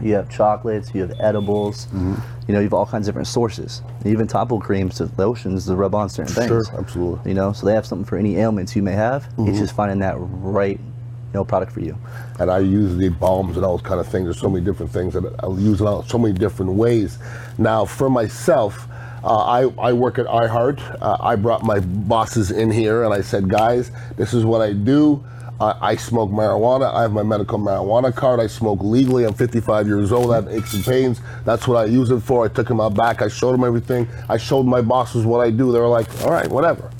you 0.00 0.14
have 0.14 0.28
chocolates, 0.30 0.94
you 0.94 1.00
have 1.02 1.12
edibles, 1.20 1.86
Mm-hmm. 1.86 2.14
you 2.46 2.54
know, 2.54 2.60
you 2.60 2.64
have 2.64 2.74
all 2.74 2.86
kinds 2.86 3.06
of 3.08 3.12
different 3.12 3.28
sources. 3.28 3.82
Even 4.04 4.26
topical 4.26 4.60
creams 4.60 4.96
to 4.96 5.10
lotions 5.18 5.66
to 5.66 5.74
rub 5.76 5.94
on 5.94 6.08
certain 6.08 6.34
things. 6.34 6.48
Sure, 6.48 6.64
absolutely. 6.78 7.18
Mm-hmm. 7.20 7.28
You 7.28 7.34
know, 7.34 7.52
so 7.52 7.66
they 7.66 7.74
have 7.74 7.86
something 7.86 8.04
for 8.04 8.16
any 8.16 8.36
ailments 8.36 8.74
you 8.76 8.82
may 8.82 8.92
have. 8.92 9.28
It's 9.38 9.58
just 9.58 9.74
finding 9.74 9.98
that 10.00 10.14
right, 10.18 10.78
you 10.78 11.34
know, 11.34 11.44
product 11.44 11.72
for 11.72 11.80
you. 11.80 11.96
and 12.38 12.50
I 12.50 12.58
use 12.60 12.96
the 12.96 13.08
balms 13.10 13.56
and 13.56 13.64
all 13.66 13.76
those 13.76 13.86
kind 13.86 14.00
of 14.00 14.06
things. 14.06 14.24
There's 14.26 14.40
so 14.40 14.48
many 14.48 14.64
different 14.64 14.92
things 14.92 15.14
that 15.14 15.24
I'll 15.40 15.58
use 15.58 15.82
out 15.82 16.08
so 16.08 16.18
many 16.18 16.32
different 16.38 16.72
ways. 16.72 17.18
Now, 17.58 17.84
for 17.84 18.08
myself, 18.08 18.86
uh, 19.24 19.36
I, 19.36 19.62
I 19.88 19.92
work 19.92 20.18
at 20.20 20.26
iHeart. 20.26 20.80
Uh, 21.02 21.16
I 21.20 21.34
brought 21.34 21.64
my 21.64 21.80
bosses 21.80 22.50
in 22.52 22.70
here 22.70 23.02
and 23.02 23.12
I 23.12 23.20
said, 23.20 23.48
guys, 23.48 23.90
this 24.16 24.32
is 24.32 24.44
what 24.44 24.60
I 24.62 24.72
do. 24.72 25.22
Uh, 25.60 25.74
I 25.80 25.96
smoke 25.96 26.30
marijuana. 26.30 26.92
I 26.94 27.02
have 27.02 27.12
my 27.12 27.22
medical 27.24 27.58
marijuana 27.58 28.14
card. 28.14 28.40
I 28.40 28.46
smoke 28.46 28.80
legally. 28.82 29.24
I'm 29.24 29.34
55 29.34 29.86
years 29.88 30.12
old. 30.12 30.32
I 30.32 30.36
have 30.36 30.48
aches 30.48 30.74
and 30.74 30.84
pains. 30.84 31.20
That's 31.44 31.66
what 31.68 31.76
I 31.78 31.86
use 31.86 32.10
it 32.10 32.20
for. 32.20 32.44
I 32.44 32.48
took 32.48 32.68
them 32.68 32.80
out 32.80 32.94
back. 32.94 33.22
I 33.22 33.28
showed 33.28 33.52
them 33.52 33.64
everything. 33.64 34.08
I 34.28 34.36
showed 34.36 34.64
my 34.64 34.82
bosses 34.82 35.24
what 35.26 35.40
I 35.40 35.50
do. 35.50 35.72
They 35.72 35.80
were 35.80 35.88
like, 35.88 36.08
all 36.24 36.30
right, 36.30 36.48
whatever. 36.48 36.90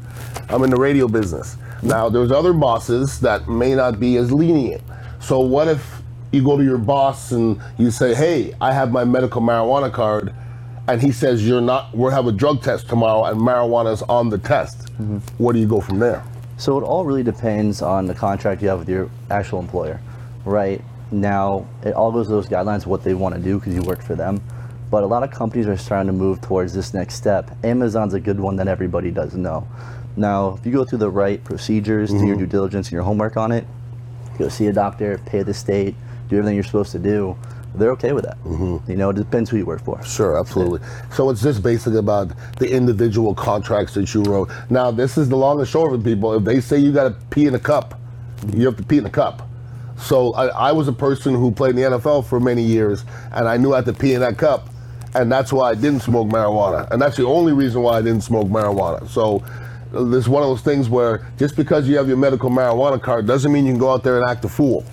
I'm 0.49 0.65
in 0.65 0.71
the 0.71 0.77
radio 0.77 1.09
business. 1.09 1.57
Now, 1.83 2.09
there's 2.09 2.33
other 2.33 2.53
bosses 2.53 3.21
that 3.21 3.49
may 3.49 3.75
not 3.75 4.01
be 4.01 4.17
as 4.17 4.33
lenient. 4.33 4.83
So, 5.21 5.41
what 5.41 5.69
if 5.69 6.03
you 6.33 6.43
go 6.43 6.57
to 6.59 6.65
your 6.65 6.79
boss 6.79 7.33
and 7.33 7.61
you 7.79 7.91
say, 7.91 8.15
"Hey, 8.15 8.55
I 8.61 8.73
have 8.73 8.93
my 8.93 9.05
medical 9.05 9.41
marijuana 9.43 9.93
card," 9.93 10.35
and 10.89 11.01
he 11.01 11.13
says, 11.13 11.47
"You're 11.47 11.61
not. 11.61 11.97
We'll 11.97 12.11
have 12.11 12.27
a 12.27 12.33
drug 12.33 12.63
test 12.63 12.89
tomorrow, 12.89 13.25
and 13.25 13.41
marijuana's 13.41 14.03
on 14.03 14.31
the 14.31 14.39
test." 14.39 14.89
Where 15.39 15.53
do 15.55 15.61
you 15.61 15.69
go 15.69 15.81
from 15.81 15.99
there? 16.01 16.23
So 16.59 16.77
it 16.77 16.83
all 16.83 17.05
really 17.05 17.23
depends 17.23 17.83
on 17.83 18.07
the 18.07 18.15
contract 18.15 18.63
you 18.63 18.69
have 18.69 18.81
with 18.81 18.89
your 18.89 19.09
actual 19.31 19.61
employer, 19.61 20.01
right? 20.45 20.83
Now, 21.13 21.69
it 21.85 21.95
all 21.95 22.11
goes 22.11 22.27
to 22.27 22.33
those 22.33 22.49
guidelines, 22.49 22.85
what 22.85 23.05
they 23.05 23.15
want 23.15 23.37
to 23.37 23.41
do 23.41 23.61
because 23.61 23.75
you 23.75 23.83
work 23.83 24.03
for 24.03 24.17
them. 24.17 24.43
But 24.91 25.05
a 25.05 25.07
lot 25.07 25.23
of 25.23 25.31
companies 25.31 25.69
are 25.69 25.77
starting 25.77 26.09
to 26.09 26.13
move 26.13 26.41
towards 26.41 26.75
this 26.75 26.93
next 26.93 27.15
step. 27.15 27.51
Amazon's 27.63 28.15
a 28.15 28.21
good 28.21 28.41
one 28.41 28.57
that 28.57 28.67
everybody 28.67 29.13
does 29.13 29.35
know. 29.35 29.69
Now, 30.17 30.57
if 30.59 30.67
you 30.67 30.73
go 30.73 30.85
through 30.85 30.99
the 30.99 31.11
right 31.11 31.43
procedures, 31.45 32.11
do 32.11 32.17
your 32.17 32.31
mm-hmm. 32.31 32.41
due 32.41 32.47
diligence 32.47 32.89
and 32.89 32.93
your 32.93 33.03
homework 33.05 33.37
on 33.37 33.53
it, 33.53 33.65
go 34.37 34.49
see 34.49 34.67
a 34.67 34.73
doctor, 34.73 35.19
pay 35.27 35.43
the 35.43 35.55
state, 35.55 35.95
do 36.29 36.39
everything 36.39 36.57
you're 36.57 36.65
supposed 36.65 36.91
to 36.91 36.99
do, 36.99 37.37
they're 37.75 37.93
okay 37.93 38.13
with 38.13 38.25
that. 38.25 38.39
Mm-hmm. 38.45 38.91
You 38.91 38.97
know, 38.97 39.11
it 39.11 39.17
depends 39.17 39.51
who 39.51 39.57
you 39.57 39.67
work 39.67 39.83
for. 39.83 40.03
Sure, 40.03 40.39
absolutely. 40.39 40.81
So 41.15 41.31
it's 41.31 41.43
just 41.43 41.63
basically 41.63 41.99
about 41.99 42.33
the 42.59 42.71
individual 42.71 43.35
contracts 43.35 43.95
that 43.95 44.13
you 44.15 44.23
wrote. 44.23 44.51
Now, 44.71 44.91
this 44.91 45.19
is 45.19 45.29
the 45.29 45.37
long 45.37 45.59
and 45.61 45.69
short 45.69 45.93
of 45.93 46.01
it, 46.01 46.05
people. 46.05 46.35
If 46.35 46.45
they 46.45 46.61
say 46.61 46.79
you 46.79 46.93
got 46.93 47.05
to 47.09 47.27
pee 47.31 47.47
in 47.47 47.55
a 47.55 47.59
cup, 47.59 48.01
you 48.55 48.67
have 48.67 48.77
to 48.77 48.83
pee 48.83 48.99
in 48.99 49.07
a 49.07 49.11
cup. 49.11 49.49
So 49.99 50.33
I, 50.35 50.47
I 50.47 50.73
was 50.73 50.89
a 50.89 50.93
person 50.93 51.35
who 51.35 51.51
played 51.51 51.77
in 51.77 51.77
the 51.77 51.99
NFL 51.99 52.27
for 52.27 52.41
many 52.41 52.63
years, 52.63 53.05
and 53.33 53.49
I 53.49 53.57
knew 53.57 53.73
I 53.73 53.77
had 53.77 53.85
to 53.87 53.93
pee 53.93 54.15
in 54.15 54.21
that 54.21 54.39
cup, 54.39 54.69
and 55.15 55.31
that's 55.31 55.53
why 55.53 55.71
I 55.71 55.75
didn't 55.75 56.01
smoke 56.01 56.29
marijuana, 56.29 56.89
and 56.91 57.03
that's 57.03 57.17
the 57.17 57.27
only 57.27 57.53
reason 57.53 57.83
why 57.83 57.99
I 57.99 58.03
didn't 58.03 58.23
smoke 58.23 58.47
marijuana. 58.47 59.09
So 59.09 59.45
uh, 59.95 60.05
this 60.05 60.29
one 60.29 60.43
of 60.43 60.49
those 60.49 60.61
things 60.63 60.89
where 60.89 61.27
just 61.39 61.57
because 61.57 61.89
you 61.89 61.97
have 61.97 62.09
your 62.09 62.17
medical 62.17 62.51
marijuana 62.51 63.01
card 63.01 63.27
doesn't 63.27 63.53
mean 63.53 63.65
you 63.67 63.73
can 63.73 63.79
go 63.81 63.91
out 63.91 64.03
there 64.03 64.21
and 64.21 64.29
act 64.29 64.45
a 64.45 64.49
fool, 64.49 64.85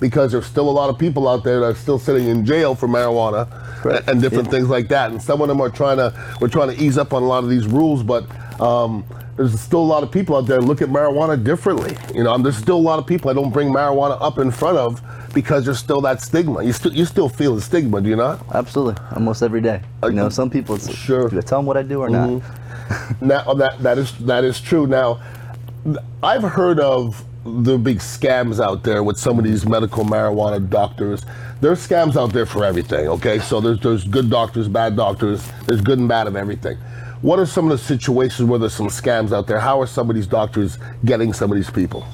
because 0.00 0.32
there's 0.32 0.46
still 0.46 0.68
a 0.68 0.70
lot 0.70 0.90
of 0.90 0.98
people 0.98 1.28
out 1.28 1.44
there 1.44 1.60
that 1.60 1.66
are 1.66 1.74
still 1.74 1.98
sitting 1.98 2.28
in 2.28 2.44
jail 2.44 2.74
for 2.74 2.88
marijuana 2.88 3.48
Correct. 3.76 4.08
and 4.08 4.20
different 4.20 4.50
things 4.50 4.68
like 4.68 4.88
that. 4.88 5.10
And 5.10 5.20
some 5.22 5.40
of 5.40 5.48
them 5.48 5.60
are 5.60 5.70
trying 5.70 5.96
to 5.98 6.12
we're 6.40 6.48
trying 6.48 6.74
to 6.76 6.82
ease 6.82 6.98
up 6.98 7.12
on 7.12 7.22
a 7.22 7.26
lot 7.26 7.44
of 7.44 7.50
these 7.50 7.66
rules, 7.66 8.02
but 8.02 8.24
um, 8.60 9.04
there's 9.36 9.58
still 9.60 9.80
a 9.80 9.90
lot 9.94 10.02
of 10.02 10.10
people 10.10 10.36
out 10.36 10.46
there 10.46 10.60
look 10.60 10.82
at 10.82 10.88
marijuana 10.88 11.42
differently. 11.42 11.96
You 12.14 12.24
know, 12.24 12.36
there's 12.38 12.56
still 12.56 12.76
a 12.76 12.86
lot 12.90 12.98
of 12.98 13.06
people 13.06 13.30
I 13.30 13.34
don't 13.34 13.50
bring 13.50 13.68
marijuana 13.68 14.18
up 14.20 14.38
in 14.38 14.50
front 14.50 14.76
of 14.78 15.00
because 15.32 15.64
there's 15.64 15.78
still 15.78 16.02
that 16.02 16.20
stigma. 16.20 16.62
You 16.62 16.72
still 16.72 16.92
you 16.92 17.06
still 17.06 17.28
feel 17.28 17.54
the 17.54 17.62
stigma, 17.62 18.00
do 18.00 18.10
you 18.10 18.16
not? 18.16 18.44
Absolutely, 18.54 19.02
almost 19.14 19.42
every 19.42 19.62
day. 19.62 19.80
You 20.04 20.10
know, 20.10 20.28
some 20.28 20.50
people, 20.50 20.74
it's, 20.74 20.94
Sure. 20.94 21.28
do 21.28 21.38
I 21.38 21.40
tell 21.40 21.58
them 21.60 21.66
what 21.66 21.76
I 21.78 21.82
do 21.82 22.00
or 22.02 22.10
not? 22.10 22.42
Now 23.20 23.54
that 23.54 23.82
that 23.82 23.98
is 23.98 24.12
that 24.18 24.44
is 24.44 24.60
true. 24.60 24.86
Now, 24.86 25.20
I've 26.22 26.42
heard 26.42 26.80
of 26.80 27.24
the 27.44 27.76
big 27.76 27.98
scams 27.98 28.62
out 28.64 28.84
there 28.84 29.02
with 29.02 29.18
some 29.18 29.38
of 29.38 29.44
these 29.44 29.66
medical 29.66 30.04
marijuana 30.04 30.68
doctors. 30.68 31.24
There's 31.60 31.86
scams 31.86 32.16
out 32.16 32.32
there 32.32 32.46
for 32.46 32.64
everything. 32.64 33.08
Okay, 33.08 33.38
so 33.38 33.60
there's 33.60 33.80
there's 33.80 34.04
good 34.04 34.30
doctors, 34.30 34.68
bad 34.68 34.96
doctors. 34.96 35.48
There's 35.66 35.80
good 35.80 35.98
and 35.98 36.08
bad 36.08 36.26
of 36.26 36.36
everything. 36.36 36.78
what 37.22 37.38
are 37.38 37.46
some 37.46 37.70
of 37.70 37.78
the 37.78 37.84
situations 37.84 38.48
where 38.48 38.58
there's 38.58 38.74
some 38.74 38.88
scams 38.88 39.32
out 39.32 39.46
there? 39.46 39.60
How 39.60 39.80
are 39.80 39.86
some 39.86 40.10
of 40.10 40.16
these 40.16 40.26
doctors 40.26 40.78
getting 41.04 41.32
some 41.32 41.52
of 41.52 41.56
these 41.56 41.70
people? 41.70 42.04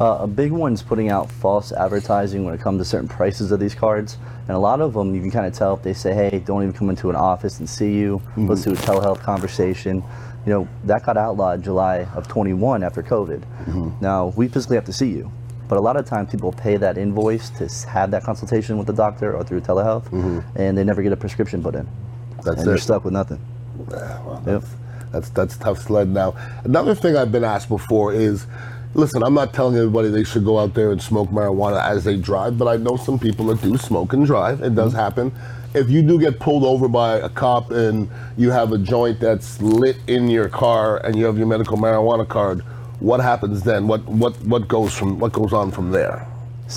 Uh, 0.00 0.18
a 0.22 0.26
big 0.26 0.50
one's 0.50 0.82
putting 0.82 1.10
out 1.10 1.30
false 1.30 1.70
advertising 1.70 2.44
when 2.44 2.54
it 2.54 2.60
comes 2.60 2.80
to 2.80 2.84
certain 2.84 3.06
prices 3.06 3.52
of 3.52 3.60
these 3.60 3.74
cards. 3.74 4.16
And 4.48 4.56
a 4.56 4.58
lot 4.58 4.80
of 4.80 4.94
them, 4.94 5.14
you 5.14 5.20
can 5.20 5.30
kind 5.30 5.46
of 5.46 5.52
tell 5.52 5.74
if 5.74 5.82
they 5.82 5.92
say, 5.92 6.14
hey, 6.14 6.38
don't 6.40 6.62
even 6.62 6.72
come 6.72 6.90
into 6.90 7.10
an 7.10 7.16
office 7.16 7.60
and 7.60 7.68
see 7.68 7.94
you. 7.94 8.20
Let's 8.36 8.62
do 8.62 8.72
a 8.72 8.74
telehealth 8.74 9.20
conversation. 9.20 10.02
You 10.46 10.52
know, 10.52 10.68
that 10.84 11.04
got 11.04 11.16
outlawed 11.16 11.62
July 11.62 12.06
of 12.14 12.28
21 12.28 12.82
after 12.82 13.02
COVID. 13.02 13.40
Mm-hmm. 13.40 13.90
Now, 14.00 14.26
we 14.36 14.48
physically 14.48 14.76
have 14.76 14.84
to 14.84 14.92
see 14.92 15.08
you. 15.08 15.30
But 15.68 15.78
a 15.78 15.80
lot 15.80 15.96
of 15.96 16.06
times 16.06 16.30
people 16.30 16.52
pay 16.52 16.76
that 16.76 16.98
invoice 16.98 17.50
to 17.50 17.88
have 17.88 18.10
that 18.10 18.22
consultation 18.22 18.76
with 18.76 18.86
the 18.86 18.92
doctor 18.92 19.34
or 19.34 19.44
through 19.44 19.62
telehealth, 19.62 20.04
mm-hmm. 20.10 20.40
and 20.56 20.76
they 20.76 20.84
never 20.84 21.02
get 21.02 21.12
a 21.12 21.16
prescription 21.16 21.62
put 21.62 21.74
in. 21.74 21.88
That's 22.44 22.58
and 22.58 22.68
they're 22.68 22.78
stuck 22.78 23.04
with 23.04 23.14
nothing. 23.14 23.40
Yeah, 23.90 24.22
Well, 24.22 24.42
Yep. 24.46 24.62
that's, 24.62 24.74
that's 25.12 25.28
that's 25.30 25.56
tough 25.56 25.78
sled. 25.80 26.08
Now, 26.08 26.34
another 26.64 26.94
thing 26.94 27.16
I've 27.16 27.32
been 27.32 27.44
asked 27.44 27.70
before 27.70 28.12
is, 28.12 28.46
listen, 28.92 29.22
I'm 29.22 29.32
not 29.32 29.54
telling 29.54 29.76
everybody 29.76 30.10
they 30.10 30.24
should 30.24 30.44
go 30.44 30.58
out 30.58 30.74
there 30.74 30.92
and 30.92 31.00
smoke 31.00 31.30
marijuana 31.30 31.82
as 31.82 32.04
they 32.04 32.16
drive, 32.16 32.58
but 32.58 32.68
I 32.68 32.76
know 32.76 32.96
some 32.96 33.18
people 33.18 33.46
that 33.46 33.62
do 33.62 33.78
smoke 33.78 34.12
and 34.12 34.26
drive. 34.26 34.60
It 34.60 34.74
does 34.74 34.92
mm-hmm. 34.92 35.00
happen. 35.00 35.32
If 35.74 35.90
you 35.90 36.02
do 36.02 36.20
get 36.20 36.38
pulled 36.38 36.64
over 36.64 36.86
by 36.88 37.16
a 37.16 37.28
cop 37.28 37.72
and 37.72 38.08
you 38.36 38.50
have 38.50 38.72
a 38.72 38.78
joint 38.78 39.18
that's 39.20 39.60
lit 39.60 39.96
in 40.06 40.28
your 40.28 40.48
car 40.48 40.98
and 41.04 41.16
you 41.16 41.24
have 41.24 41.36
your 41.36 41.48
medical 41.48 41.76
marijuana 41.76 42.26
card, 42.28 42.60
what 43.00 43.20
happens 43.20 43.62
then? 43.62 43.88
What 43.88 44.04
what 44.06 44.40
what 44.44 44.68
goes 44.68 44.94
from 44.96 45.18
what 45.18 45.32
goes 45.32 45.52
on 45.52 45.72
from 45.72 45.90
there? 45.90 46.26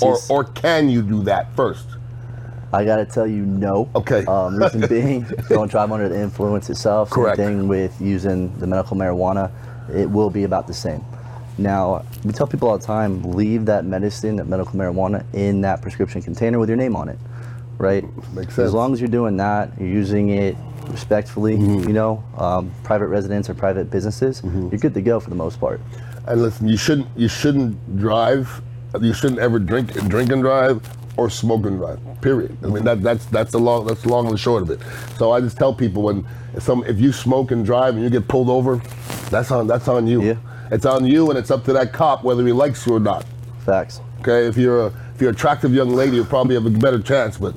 Or 0.02 0.18
or 0.28 0.44
can 0.44 0.88
you 0.88 1.02
do 1.02 1.22
that 1.24 1.54
first? 1.54 1.86
I 2.72 2.84
gotta 2.84 3.06
tell 3.06 3.26
you, 3.26 3.46
no. 3.46 3.88
Okay. 3.94 4.24
Um, 4.26 4.56
reason 4.56 4.86
being, 4.88 5.26
don't 5.48 5.70
drive 5.70 5.90
under 5.90 6.08
the 6.08 6.20
influence 6.20 6.68
itself. 6.68 7.08
Same 7.08 7.14
Correct. 7.14 7.36
thing 7.38 7.68
with 7.68 7.98
using 8.00 8.56
the 8.58 8.66
medical 8.66 8.96
marijuana. 8.96 9.50
It 9.94 10.10
will 10.10 10.28
be 10.28 10.44
about 10.44 10.66
the 10.66 10.74
same. 10.74 11.02
Now, 11.56 12.04
we 12.24 12.32
tell 12.32 12.46
people 12.46 12.68
all 12.68 12.78
the 12.78 12.86
time, 12.86 13.22
leave 13.32 13.64
that 13.66 13.84
medicine, 13.84 14.36
that 14.36 14.46
medical 14.46 14.74
marijuana, 14.74 15.24
in 15.34 15.62
that 15.62 15.82
prescription 15.82 16.22
container 16.22 16.58
with 16.58 16.68
your 16.68 16.76
name 16.76 16.94
on 16.94 17.08
it, 17.08 17.18
right? 17.78 18.04
Makes 18.34 18.54
sense. 18.54 18.66
As 18.66 18.74
long 18.74 18.92
as 18.92 19.00
you're 19.00 19.08
doing 19.08 19.36
that, 19.38 19.70
you're 19.78 19.88
using 19.88 20.30
it 20.30 20.56
respectfully, 20.88 21.56
Mm-hmm. 21.56 21.88
you 21.88 21.94
know, 21.94 22.22
um, 22.36 22.72
private 22.82 23.08
residents 23.08 23.48
or 23.50 23.54
private 23.54 23.90
businesses, 23.90 24.42
you're 24.44 24.70
good 24.78 24.94
to 24.94 25.02
go 25.02 25.20
for 25.20 25.30
the 25.30 25.36
most 25.36 25.60
part. 25.60 25.80
And 26.26 26.42
listen, 26.42 26.68
you 26.68 26.76
shouldn't 26.76 27.08
you 27.16 27.28
shouldn't 27.28 27.98
drive. 27.98 28.60
You 29.00 29.12
shouldn't 29.12 29.38
ever 29.40 29.58
drink 29.58 29.92
drink 30.08 30.30
and 30.30 30.42
drive 30.42 30.86
or 31.16 31.28
smoke 31.30 31.66
and 31.66 31.78
drive. 31.78 31.98
Period. 32.20 32.56
I 32.62 32.66
mean 32.68 32.84
that 32.84 33.02
that's 33.02 33.24
that's 33.26 33.52
the 33.52 33.58
long 33.58 33.86
that's 33.86 34.02
the 34.02 34.08
long 34.08 34.26
and 34.28 34.38
short 34.38 34.62
of 34.62 34.70
it. 34.70 34.80
So 35.16 35.32
I 35.32 35.40
just 35.40 35.56
tell 35.58 35.74
people 35.74 36.02
when 36.02 36.26
some 36.58 36.84
if 36.84 36.98
you 37.00 37.12
smoke 37.12 37.50
and 37.50 37.64
drive 37.64 37.94
and 37.94 38.02
you 38.02 38.10
get 38.10 38.28
pulled 38.28 38.48
over, 38.50 38.76
that's 39.30 39.50
on 39.50 39.66
that's 39.66 39.88
on 39.88 40.06
you. 40.06 40.22
Yeah. 40.22 40.36
It's 40.70 40.84
on 40.84 41.06
you, 41.06 41.30
and 41.30 41.38
it's 41.38 41.50
up 41.50 41.64
to 41.64 41.72
that 41.74 41.92
cop 41.94 42.24
whether 42.24 42.44
he 42.46 42.52
likes 42.52 42.86
you 42.86 42.94
or 42.96 43.00
not. 43.00 43.24
Facts. 43.64 44.00
Okay, 44.20 44.46
if 44.46 44.56
you're 44.58 44.86
a 44.86 44.92
if 45.14 45.20
you're 45.20 45.30
an 45.30 45.36
attractive 45.36 45.72
young 45.72 45.90
lady, 45.90 46.16
you 46.16 46.24
probably 46.24 46.54
have 46.56 46.66
a 46.66 46.70
better 46.70 47.00
chance. 47.00 47.38
But 47.38 47.54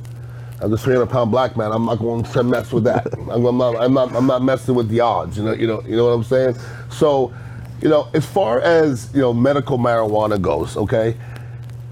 as 0.61 0.71
a 0.71 0.77
300 0.77 1.07
pound 1.07 1.31
black 1.31 1.57
man, 1.57 1.71
I'm 1.71 1.85
not 1.85 1.99
going 1.99 2.23
to 2.33 2.43
mess 2.43 2.71
with 2.71 2.83
that. 2.85 3.07
I'm, 3.29 3.45
I'm 3.45 3.57
not 3.57 3.75
I'm 3.77 3.93
not 3.93 4.15
I'm 4.15 4.27
not 4.27 4.43
messing 4.43 4.75
with 4.75 4.89
the 4.89 4.99
odds. 4.99 5.37
You 5.37 5.43
know 5.43 5.53
you 5.53 5.67
know 5.67 5.81
you 5.85 5.95
know 5.95 6.05
what 6.05 6.11
I'm 6.11 6.23
saying. 6.23 6.55
So, 6.89 7.33
you 7.81 7.89
know, 7.89 8.09
as 8.13 8.25
far 8.25 8.59
as 8.61 9.09
you 9.13 9.21
know, 9.21 9.33
medical 9.33 9.77
marijuana 9.77 10.39
goes, 10.41 10.77
okay, 10.77 11.17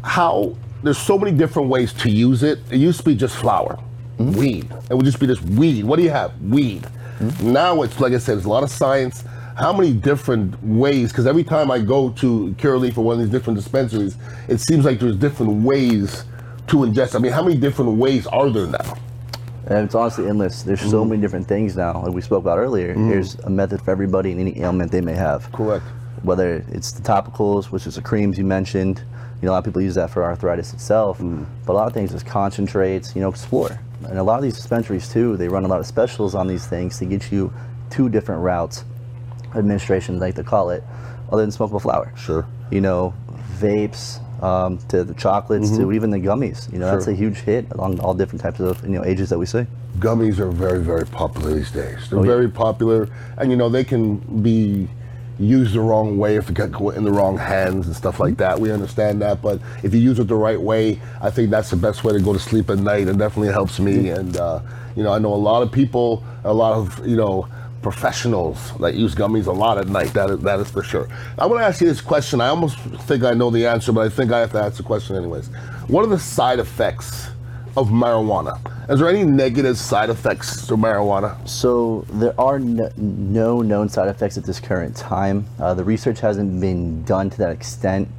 how 0.04 0.56
there's 0.84 0.98
so 0.98 1.18
many 1.18 1.36
different 1.36 1.70
ways 1.70 1.94
to 1.94 2.10
use 2.10 2.44
it. 2.44 2.60
It 2.72 2.78
used 2.78 3.00
to 3.00 3.06
be 3.06 3.16
just 3.16 3.36
flower, 3.36 3.78
mm-hmm. 4.18 4.32
weed. 4.34 4.72
It 4.90 4.96
would 4.96 5.06
just 5.06 5.20
be 5.20 5.28
just 5.28 5.42
weed. 5.42 5.84
What 5.84 5.98
do 5.98 6.04
you 6.04 6.12
have? 6.12 6.40
Weed. 6.42 6.84
Mm-hmm. 7.20 7.52
Now 7.52 7.82
it's 7.82 8.00
like 8.00 8.14
I 8.14 8.18
said, 8.18 8.38
it's 8.38 8.46
a 8.46 8.50
lot 8.50 8.64
of 8.64 8.70
science. 8.70 9.24
How 9.58 9.74
many 9.74 9.92
different 9.92 10.62
ways? 10.64 11.12
Because 11.12 11.28
every 11.28 11.44
time 11.44 11.70
I 11.70 11.80
go 11.80 12.12
to 12.12 12.56
Curaleaf 12.58 12.98
or 12.98 13.04
one 13.04 13.16
of 13.16 13.20
these 13.20 13.30
different 13.30 13.60
dispensaries, 13.60 14.16
it 14.48 14.60
seems 14.60 14.86
like 14.86 15.00
there's 15.00 15.18
different 15.18 15.64
ways 15.64 16.24
to 16.70 16.78
ingest. 16.78 17.16
I 17.16 17.20
mean, 17.20 17.32
how 17.32 17.44
many 17.44 17.58
different 17.58 17.92
ways 17.98 18.28
are 18.28 18.50
there 18.50 18.68
now? 18.68 18.98
And 19.68 19.86
it's 19.86 19.96
honestly 19.96 20.28
endless. 20.28 20.64
There's 20.64 20.82
so 20.82 21.02
mm-hmm. 21.02 21.10
many 21.10 21.22
different 21.22 21.48
things 21.48 21.76
now, 21.76 22.02
like 22.02 22.14
we 22.14 22.22
spoke 22.22 22.44
about 22.44 22.58
earlier. 22.58 22.94
Mm-hmm. 22.94 23.10
There's 23.10 23.36
a 23.36 23.50
method 23.50 23.82
for 23.82 23.92
everybody 23.92 24.32
and 24.32 24.40
any 24.40 24.60
ailment 24.60 24.92
they 24.92 25.02
may 25.02 25.14
have. 25.14 25.52
Correct. 25.52 25.86
Whether 26.24 26.66
it's 26.70 26.92
the 26.92 27.02
topicals, 27.02 27.66
which 27.66 27.86
is 27.86 27.96
the 27.96 28.02
creams 28.02 28.38
you 28.38 28.46
mentioned, 28.46 29.04
you 29.42 29.46
know, 29.46 29.52
a 29.52 29.54
lot 29.54 29.60
of 29.60 29.66
people 29.66 29.82
use 29.82 29.96
that 29.96 30.10
for 30.10 30.24
arthritis 30.24 30.74
itself. 30.74 31.20
Mm. 31.20 31.46
But 31.66 31.74
a 31.74 31.78
lot 31.78 31.88
of 31.88 31.94
things 31.94 32.14
is 32.14 32.24
concentrates, 32.24 33.16
you 33.16 33.22
know, 33.22 33.30
explore. 33.30 33.80
And 34.08 34.18
a 34.18 34.24
lot 34.24 34.38
of 34.38 34.44
these 34.44 34.56
dispensaries 34.56 35.10
too, 35.10 35.38
they 35.38 35.48
run 35.48 35.66
a 35.66 35.68
lot 35.68 35.80
of 35.80 35.86
specials 35.86 36.36
on 36.36 36.48
these 36.48 36.66
things 36.66 36.98
to 37.00 37.06
get 37.06 37.32
you 37.32 37.54
two 37.90 38.10
different 38.10 38.42
routes, 38.42 38.84
administration 39.56 40.20
like 40.20 40.36
to 40.36 40.44
call 40.44 40.72
it, 40.72 40.84
other 41.32 41.42
than 41.42 41.52
smokable 41.52 41.82
flower. 41.82 42.12
Sure. 42.18 42.46
You 42.72 42.82
know, 42.82 43.14
vapes, 43.60 44.20
um, 44.42 44.78
to 44.90 45.04
the 45.04 45.14
chocolates, 45.14 45.76
to 45.78 45.92
even 45.92 46.10
the 46.12 46.20
gummies. 46.20 46.72
You 46.72 46.80
know, 46.80 46.90
that's 46.92 47.08
a 47.08 47.14
huge 47.14 47.38
hit 47.40 47.66
along 47.72 48.00
all 48.00 48.14
different 48.14 48.42
types 48.42 48.60
of 48.60 48.82
you 48.84 48.92
know 48.92 49.04
ages 49.06 49.30
that 49.30 49.38
we 49.40 49.46
see. 49.46 49.66
gummies 50.00 50.40
are 50.40 50.52
very 50.52 50.80
very 50.80 51.06
popular 51.06 51.54
these 51.54 51.72
days 51.72 52.10
they're 52.10 52.20
Oh, 52.20 52.24
yeah. 52.24 52.32
very 52.36 52.50
popular 52.50 53.10
and 53.38 53.52
you 53.52 53.58
know 53.58 53.70
they 53.70 53.84
can 53.84 54.18
be 54.44 54.88
used 55.40 55.74
the 55.74 55.80
wrong 55.80 56.18
way 56.18 56.36
if 56.36 56.50
it 56.50 56.56
get 56.56 56.72
go 56.72 56.90
in 56.92 57.04
the 57.04 57.12
wrong 57.12 57.38
hands 57.38 57.88
and 57.88 57.96
stuff 57.96 58.20
like 58.20 58.36
that 58.38 58.60
we 58.60 58.72
understand 58.72 59.22
that 59.22 59.42
but 59.42 59.60
if 59.84 59.94
you 59.94 60.00
use 60.00 60.20
it 60.20 60.28
the 60.28 60.36
right 60.36 60.60
way 60.62 61.00
i 61.22 61.30
think 61.30 61.50
that's 61.50 61.70
the 61.70 61.76
best 61.78 62.04
way 62.04 62.12
to 62.14 62.20
go 62.20 62.34
to 62.34 62.40
sleep 62.40 62.70
at 62.70 62.78
night 62.78 63.08
it 63.08 63.18
definitely 63.18 63.52
helps 63.52 63.80
me 63.80 64.10
and 64.10 64.36
uh, 64.38 64.60
you 64.98 65.04
know 65.04 65.12
i 65.14 65.18
know 65.18 65.34
a 65.34 65.44
lot 65.52 65.62
of 65.64 65.72
people 65.72 66.24
a 66.44 66.54
lot 66.54 66.74
of 66.74 67.06
you 67.08 67.16
know 67.16 67.48
professionals 67.82 68.78
that 68.80 68.96
use 68.96 69.16
gummies 69.16 69.48
a 69.48 69.52
lot 69.52 69.78
at 69.78 69.88
night 69.88 70.14
that 70.14 70.30
is, 70.30 70.40
that 70.40 70.60
is 70.60 70.70
for 70.70 70.84
sure 70.84 71.08
i 71.38 71.46
want 71.46 71.60
to 71.60 71.66
ask 71.66 71.82
you 71.82 71.88
this 71.88 72.02
question 72.02 72.42
i 72.42 72.48
almost 72.48 72.78
think 73.08 73.24
i 73.24 73.34
know 73.34 73.50
the 73.50 73.66
answer 73.66 73.92
but 73.92 74.02
i 74.02 74.10
think 74.10 74.32
i 74.32 74.40
have 74.40 74.52
to 74.52 74.60
ask 74.60 74.78
the 74.78 74.84
question 74.84 75.16
anyways 75.16 75.48
what 75.88 76.04
are 76.04 76.08
the 76.10 76.20
side 76.20 76.60
effects 76.60 77.30
of 77.78 77.90
marijuana. 77.90 78.60
Is 78.90 79.00
there 79.00 79.10
any 79.10 79.24
negative 79.24 79.78
side 79.78 80.10
effects 80.10 80.68
to 80.68 80.76
marijuana? 80.76 81.48
So 81.48 82.06
there 82.12 82.40
are 82.40 82.60
no, 82.60 82.90
no 82.98 83.62
known 83.62 83.88
side 83.90 84.10
effects 84.10 84.38
at 84.38 84.44
this 84.44 84.60
current 84.60 84.96
time. 84.96 85.46
Uh, 85.60 85.74
the 85.74 85.84
research 85.84 86.20
hasn't 86.20 86.60
been 86.60 87.04
done 87.04 87.30
to 87.30 87.38
that 87.38 87.52
extent 87.52 88.10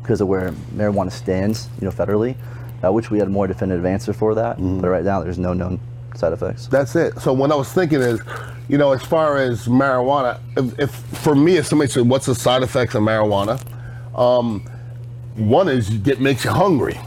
because 0.00 0.20
of 0.20 0.28
where 0.28 0.52
marijuana 0.74 1.10
stands, 1.10 1.68
you 1.80 1.86
know, 1.86 1.90
federally, 1.92 2.36
uh, 2.84 2.92
which 2.92 3.10
we 3.10 3.18
had 3.18 3.28
a 3.28 3.30
more 3.30 3.46
definitive 3.46 3.84
answer 3.84 4.12
for 4.12 4.34
that. 4.34 4.58
But 4.58 4.88
right 4.88 5.04
now, 5.04 5.22
there's 5.22 5.38
no 5.38 5.52
known 5.54 5.80
side 6.16 6.32
effects. 6.32 6.66
That's 6.66 6.96
it. 6.96 7.18
So 7.20 7.32
what 7.32 7.52
I 7.52 7.54
was 7.54 7.72
thinking 7.72 8.00
is, 8.00 8.20
you 8.68 8.78
know, 8.78 8.92
as 8.92 9.02
far 9.02 9.38
as 9.38 9.66
marijuana, 9.66 10.38
if, 10.56 10.78
if 10.78 10.90
for 11.18 11.34
me, 11.34 11.56
if 11.56 11.66
somebody 11.66 11.90
said, 11.90 12.08
"What's 12.08 12.26
the 12.26 12.34
side 12.34 12.62
effects 12.62 12.94
of 12.94 13.02
marijuana?" 13.02 13.60
Um, 14.16 14.64
one 15.36 15.68
is 15.68 15.90
it 16.06 16.20
makes 16.20 16.44
you 16.44 16.50
hungry, 16.50 16.98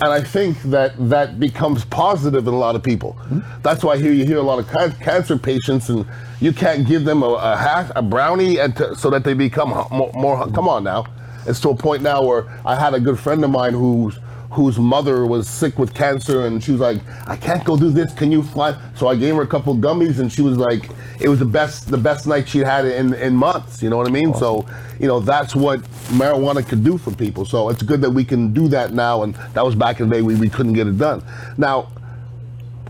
and 0.00 0.12
I 0.12 0.20
think 0.22 0.60
that 0.62 0.92
that 1.08 1.38
becomes 1.38 1.84
positive 1.84 2.46
in 2.46 2.54
a 2.54 2.58
lot 2.58 2.74
of 2.74 2.82
people. 2.82 3.16
That's 3.62 3.84
why 3.84 3.96
here 3.98 4.12
you 4.12 4.24
hear 4.24 4.38
a 4.38 4.42
lot 4.42 4.58
of 4.58 4.68
can- 4.68 4.92
cancer 4.92 5.38
patients, 5.38 5.88
and 5.88 6.06
you 6.40 6.52
can't 6.52 6.86
give 6.86 7.04
them 7.04 7.22
a, 7.22 7.26
a 7.26 7.56
half 7.56 7.90
a 7.94 8.02
brownie 8.02 8.58
and 8.58 8.74
to, 8.76 8.94
so 8.96 9.10
that 9.10 9.24
they 9.24 9.34
become 9.34 9.70
more, 9.90 10.10
more. 10.14 10.46
Come 10.52 10.68
on 10.68 10.84
now, 10.84 11.06
it's 11.46 11.60
to 11.60 11.70
a 11.70 11.76
point 11.76 12.02
now 12.02 12.22
where 12.22 12.46
I 12.64 12.74
had 12.74 12.94
a 12.94 13.00
good 13.00 13.18
friend 13.18 13.44
of 13.44 13.50
mine 13.50 13.72
who's 13.72 14.18
whose 14.50 14.78
mother 14.78 15.26
was 15.26 15.48
sick 15.48 15.78
with 15.78 15.92
cancer 15.94 16.46
and 16.46 16.62
she 16.62 16.72
was 16.72 16.80
like 16.80 17.00
i 17.26 17.36
can't 17.36 17.64
go 17.64 17.76
do 17.76 17.90
this. 17.90 18.12
Can 18.14 18.30
you 18.30 18.42
fly? 18.42 18.78
So 18.94 19.08
i 19.08 19.16
gave 19.16 19.34
her 19.34 19.42
a 19.42 19.46
couple 19.46 19.74
gummies 19.74 20.18
and 20.18 20.32
she 20.32 20.42
was 20.42 20.56
like 20.56 20.88
it 21.20 21.28
was 21.28 21.38
the 21.38 21.44
best 21.44 21.90
the 21.90 21.98
best 21.98 22.26
night 22.26 22.48
she'd 22.48 22.64
had 22.64 22.84
in 22.84 23.14
in 23.14 23.34
months 23.34 23.82
you 23.82 23.90
know 23.90 23.96
what 23.96 24.06
i 24.06 24.10
mean? 24.10 24.34
So 24.34 24.66
you 25.00 25.08
know 25.08 25.20
that's 25.20 25.54
what 25.54 25.80
marijuana 26.20 26.66
could 26.66 26.84
do 26.84 26.96
for 26.98 27.12
people. 27.12 27.44
So 27.44 27.68
it's 27.68 27.82
good 27.82 28.00
that 28.02 28.10
we 28.10 28.24
can 28.24 28.52
do 28.52 28.68
that 28.68 28.92
now 28.92 29.22
and 29.22 29.34
that 29.54 29.64
was 29.64 29.74
back 29.74 30.00
in 30.00 30.08
the 30.08 30.16
day 30.16 30.22
we, 30.22 30.34
we 30.36 30.48
couldn't 30.48 30.74
get 30.74 30.86
it 30.86 30.98
done. 30.98 31.24
Now 31.56 31.88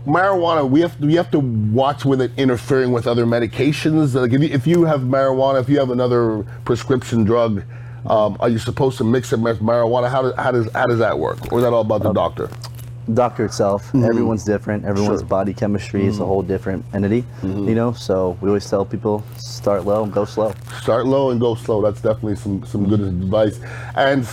marijuana 0.05 0.69
we 0.69 0.81
have 0.81 0.97
to, 0.99 1.05
we 1.05 1.15
have 1.15 1.31
to 1.31 1.39
watch 1.39 2.05
with 2.05 2.21
it 2.21 2.31
interfering 2.37 2.91
with 2.91 3.07
other 3.07 3.25
medications. 3.25 4.13
Like 4.13 4.31
if 4.31 4.41
you, 4.41 4.49
if 4.49 4.67
you 4.67 4.85
have 4.85 5.01
marijuana 5.01 5.59
if 5.59 5.69
you 5.69 5.79
have 5.79 5.89
another 5.89 6.45
prescription 6.65 7.23
drug 7.23 7.63
um, 8.07 8.37
are 8.39 8.49
you 8.49 8.59
supposed 8.59 8.97
to 8.97 9.03
mix 9.03 9.33
it 9.33 9.39
with 9.39 9.59
marijuana 9.59 10.09
how 10.09 10.21
does, 10.21 10.35
how 10.35 10.51
does 10.51 10.71
how 10.73 10.85
does 10.85 10.99
that 10.99 11.17
work 11.17 11.51
or 11.51 11.59
is 11.59 11.63
that 11.63 11.73
all 11.73 11.81
about 11.81 12.01
the 12.01 12.09
um, 12.09 12.15
doctor 12.15 12.49
Doctor 13.13 13.45
itself, 13.45 13.87
mm-hmm. 13.87 14.03
everyone's 14.03 14.43
different. 14.43 14.83
Everyone's 14.83 15.21
Sure. 15.21 15.27
body 15.29 15.53
chemistry 15.53 16.05
is 16.05 16.17
a 16.17 16.19
mm-hmm. 16.19 16.27
whole 16.27 16.41
different 16.41 16.83
entity, 16.93 17.23
mm-hmm. 17.41 17.69
you 17.69 17.73
know. 17.73 17.93
So 17.93 18.37
we 18.41 18.49
always 18.49 18.69
tell 18.69 18.83
people 18.83 19.23
start 19.37 19.85
low 19.85 20.03
and 20.03 20.11
go 20.11 20.25
slow. 20.25 20.53
start 20.81 21.05
low 21.05 21.29
and 21.29 21.39
go 21.39 21.55
slow. 21.55 21.81
That's 21.81 22.01
definitely 22.01 22.35
some 22.35 22.65
some 22.65 22.89
good 22.89 22.99
advice. 22.99 23.61
And 23.95 24.27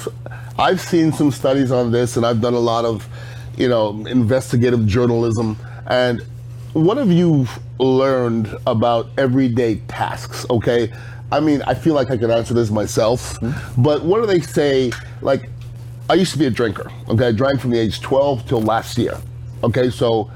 I've 0.58 0.80
seen 0.80 1.12
some 1.12 1.30
studies 1.30 1.70
on 1.70 1.92
this, 1.92 2.16
and 2.16 2.26
I've 2.26 2.40
done 2.40 2.54
a 2.54 2.58
lot 2.58 2.84
of, 2.84 3.08
you 3.56 3.68
know, 3.68 3.90
investigative 4.06 4.86
journalism. 4.86 5.56
And 5.86 6.20
what 6.72 6.96
have 6.96 7.12
you 7.12 7.46
learned 7.78 8.56
about 8.66 9.06
everyday 9.16 9.76
tasks? 9.86 10.46
Okay, 10.50 10.92
I 11.34 11.40
mean, 11.40 11.62
I 11.62 11.74
feel 11.74 11.94
like 11.94 12.12
I 12.12 12.16
could 12.16 12.30
answer 12.30 12.54
this 12.54 12.70
myself, 12.70 13.36
but 13.76 14.04
what 14.04 14.20
do 14.20 14.26
they 14.26 14.40
say? 14.40 14.92
Like, 15.20 15.50
I 16.08 16.14
used 16.14 16.30
to 16.32 16.38
be 16.38 16.46
a 16.46 16.50
drinker. 16.50 16.92
Okay, 17.08 17.26
I 17.26 17.32
drank 17.32 17.60
from 17.60 17.70
the 17.70 17.78
age 17.80 18.00
12 18.00 18.46
till 18.46 18.62
last 18.62 18.96
year. 18.96 19.18
Okay, 19.64 19.90
so 19.90 20.30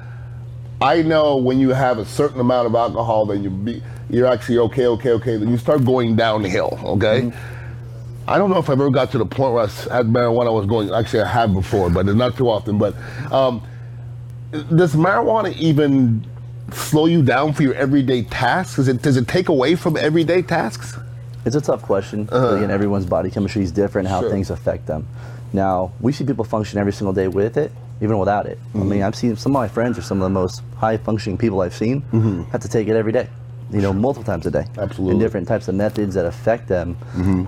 I 0.80 1.02
know 1.02 1.36
when 1.36 1.60
you 1.60 1.68
have 1.68 1.98
a 1.98 2.04
certain 2.04 2.40
amount 2.40 2.66
of 2.66 2.74
alcohol, 2.74 3.26
then 3.26 3.44
you 3.44 3.50
be 3.50 3.80
you're 4.10 4.26
actually 4.26 4.58
okay, 4.58 4.86
okay, 4.86 5.10
okay. 5.10 5.36
Then 5.36 5.50
you 5.50 5.58
start 5.58 5.84
going 5.84 6.16
downhill. 6.16 6.80
Okay. 6.82 7.30
I 8.26 8.36
don't 8.36 8.50
know 8.50 8.58
if 8.58 8.68
I've 8.68 8.80
ever 8.80 8.90
got 8.90 9.12
to 9.12 9.18
the 9.18 9.26
point 9.26 9.54
where 9.54 9.64
I 9.64 9.94
had 9.94 10.06
marijuana. 10.06 10.48
I 10.48 10.50
was 10.50 10.66
going. 10.66 10.92
Actually, 10.92 11.22
I 11.22 11.28
have 11.28 11.52
before, 11.52 11.90
but 11.90 12.08
it's 12.08 12.16
not 12.16 12.36
too 12.36 12.50
often. 12.50 12.76
But 12.76 12.96
um, 13.30 13.62
does 14.50 14.96
marijuana 14.96 15.54
even 15.56 16.24
slow 16.72 17.06
you 17.06 17.22
down 17.22 17.52
for 17.52 17.62
your 17.62 17.75
everyday 17.75 18.22
tasks? 18.22 18.76
Does 18.76 18.88
it 18.88 19.02
does 19.02 19.16
it 19.16 19.26
take 19.28 19.48
away 19.48 19.75
from 19.75 19.96
everyday 19.96 20.42
tasks? 20.42 20.96
It's 21.44 21.56
a 21.56 21.60
tough 21.60 21.82
question. 21.82 22.25
but 22.25 22.54
Again, 22.56 22.70
everyone's 22.70 23.06
body 23.06 23.30
chemistry 23.30 23.62
is 23.62 23.72
different, 23.72 24.08
how 24.08 24.16
Uh-huh. 24.18 24.22
Sure. 24.25 24.30
things 24.30 24.50
affect 24.50 24.87
them. 24.87 25.06
Now, 25.52 25.92
we 26.00 26.12
see 26.12 26.25
people 26.25 26.44
function 26.44 26.78
every 26.78 26.92
single 26.92 27.14
day 27.14 27.28
with 27.28 27.56
it, 27.56 27.72
even 28.02 28.18
without 28.18 28.44
it. 28.46 28.58
I 28.75 28.78
Mm-hmm. 28.78 28.88
mean, 28.88 29.02
I've 29.02 29.14
seen 29.14 29.34
some 29.37 29.52
of 29.56 29.60
my 29.62 29.68
friends 29.68 29.96
are 29.98 30.02
some 30.02 30.18
of 30.20 30.25
the 30.25 30.30
most 30.40 30.62
high 30.76 30.98
functioning 30.98 31.38
people 31.38 31.60
I've 31.62 31.75
seen 31.75 32.02
have 32.52 32.60
to 32.60 32.68
take 32.68 32.87
it 32.88 32.96
every 32.96 33.12
day, 33.12 33.28
you 33.70 33.80
know, 33.80 33.94
multiple 33.94 34.25
times 34.25 34.44
a 34.46 34.50
day. 34.50 34.64
Mm-hmm. 34.66 34.80
Absolutely. 34.80 35.14
In 35.14 35.18
different 35.20 35.48
types 35.48 35.68
of 35.68 35.75
methods 35.75 36.14
that 36.16 36.26
affect 36.26 36.68
them, 36.68 36.96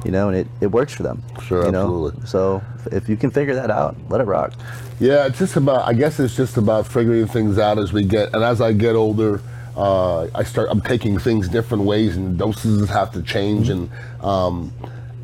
you 0.05 0.11
know, 0.13 0.29
and 0.29 0.37
it, 0.39 0.47
it 0.63 0.69
works 0.69 0.95
for 0.95 1.03
them. 1.03 1.23
Sure, 1.43 1.67
you 1.67 1.73
know? 1.73 1.83
absolutely. 1.83 2.27
So 2.27 2.63
if 2.91 3.07
you 3.09 3.19
can 3.19 3.31
figure 3.31 3.55
that 3.55 3.71
out, 3.71 3.97
let 4.09 4.23
it 4.23 4.25
rock. 4.25 4.53
Yeah, 5.01 5.27
it's 5.27 5.39
just 5.39 5.57
about. 5.57 5.89
I 5.89 5.95
guess 5.95 6.21
it's 6.21 6.37
just 6.37 6.59
about 6.59 6.87
figuring 6.87 7.27
things 7.27 7.59
out 7.59 7.79
as 7.79 7.93
we 7.93 8.05
get, 8.05 8.35
and 8.35 8.45
as 8.45 8.61
I 8.61 8.73
get 8.73 8.95
older, 8.97 9.41
uh, 9.75 10.29
I 10.35 10.45
start. 10.45 10.69
I'm 10.71 10.83
taking 10.83 11.19
things 11.19 11.49
different 11.49 11.85
ways, 11.85 12.19
and 12.19 12.39
doses 12.39 12.89
have 12.91 13.11
to 13.13 13.23
change, 13.23 13.71
and 13.71 13.91
um, 14.21 14.71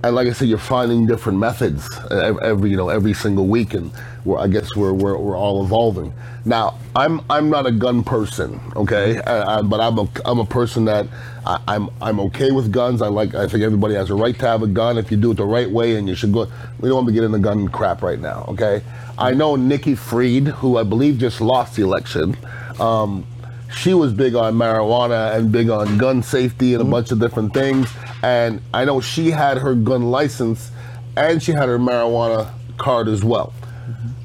and 0.03 0.17
like 0.17 0.29
I 0.29 0.33
said, 0.33 0.49
you're 0.49 0.57
finding 0.59 1.07
different 1.07 1.39
methods 1.39 1.87
every 2.11 2.71
you 2.71 2.77
know 2.79 2.89
every 2.89 3.13
single 3.13 3.49
week, 3.49 3.75
and 3.75 3.93
we're, 4.25 4.39
I 4.39 4.49
guess 4.49 4.75
we're, 4.75 4.95
we're 4.95 5.19
we're 5.19 5.37
all 5.37 5.63
evolving. 5.63 6.15
Now, 6.47 6.79
I'm 6.95 7.21
I'm 7.29 7.51
not 7.51 7.67
a 7.67 7.73
gun 7.73 8.03
person, 8.03 8.59
okay, 8.77 9.21
I, 9.23 9.59
I, 9.59 9.63
but 9.63 9.81
I'm 9.81 9.99
a 9.99 10.09
I'm 10.25 10.39
a 10.39 10.47
person 10.47 10.87
that 10.87 11.07
I, 11.45 11.61
I'm 11.69 11.91
I'm 12.01 12.19
okay 12.21 12.51
with 12.51 12.73
guns. 12.73 13.03
I 13.03 13.09
like. 13.09 13.35
I 13.35 13.47
think 13.47 13.63
everybody 13.63 13.95
has 13.95 14.09
a 14.09 14.15
right 14.15 14.39
to 14.39 14.47
have 14.47 14.63
a 14.63 14.67
gun 14.69 14.97
if 14.97 15.11
you 15.11 15.19
do 15.19 15.33
it 15.33 15.35
the 15.37 15.45
right 15.45 15.71
way, 15.71 15.97
and 15.97 16.09
you 16.09 16.15
should 16.15 16.33
go. 16.33 16.49
We 16.81 16.89
don't 16.89 16.97
want 16.97 17.09
to 17.09 17.13
get 17.13 17.25
in 17.25 17.33
the 17.33 17.39
gun 17.39 17.69
crap 17.69 18.03
right 18.03 18.21
now, 18.21 18.47
okay? 18.49 18.83
I 19.19 19.33
know 19.33 19.57
Nikki 19.57 19.95
Fried, 19.95 20.49
who 20.49 20.77
I 20.77 20.83
believe 20.83 21.19
just 21.19 21.41
lost 21.41 21.77
the 21.77 21.83
election. 21.83 22.37
Um, 22.79 23.27
she 23.75 23.95
was 23.95 24.13
big 24.13 24.35
on 24.35 24.55
marijuana 24.55 25.35
and 25.35 25.51
big 25.51 25.71
on 25.71 25.99
gun 25.99 26.23
safety 26.23 26.75
and 26.75 26.83
a 26.83 26.85
bunch 26.85 27.11
of 27.13 27.19
different 27.19 27.55
things. 27.55 27.91
And 28.23 28.61
I 28.75 28.85
know 28.85 29.01
she 29.01 29.31
had 29.31 29.59
her 29.59 29.75
gun 29.75 30.11
license 30.11 30.71
and 31.17 31.43
she 31.43 31.53
had 31.53 31.69
her 31.69 31.79
marijuana 31.79 32.51
card 32.77 33.09
as 33.09 33.25
well. 33.25 33.53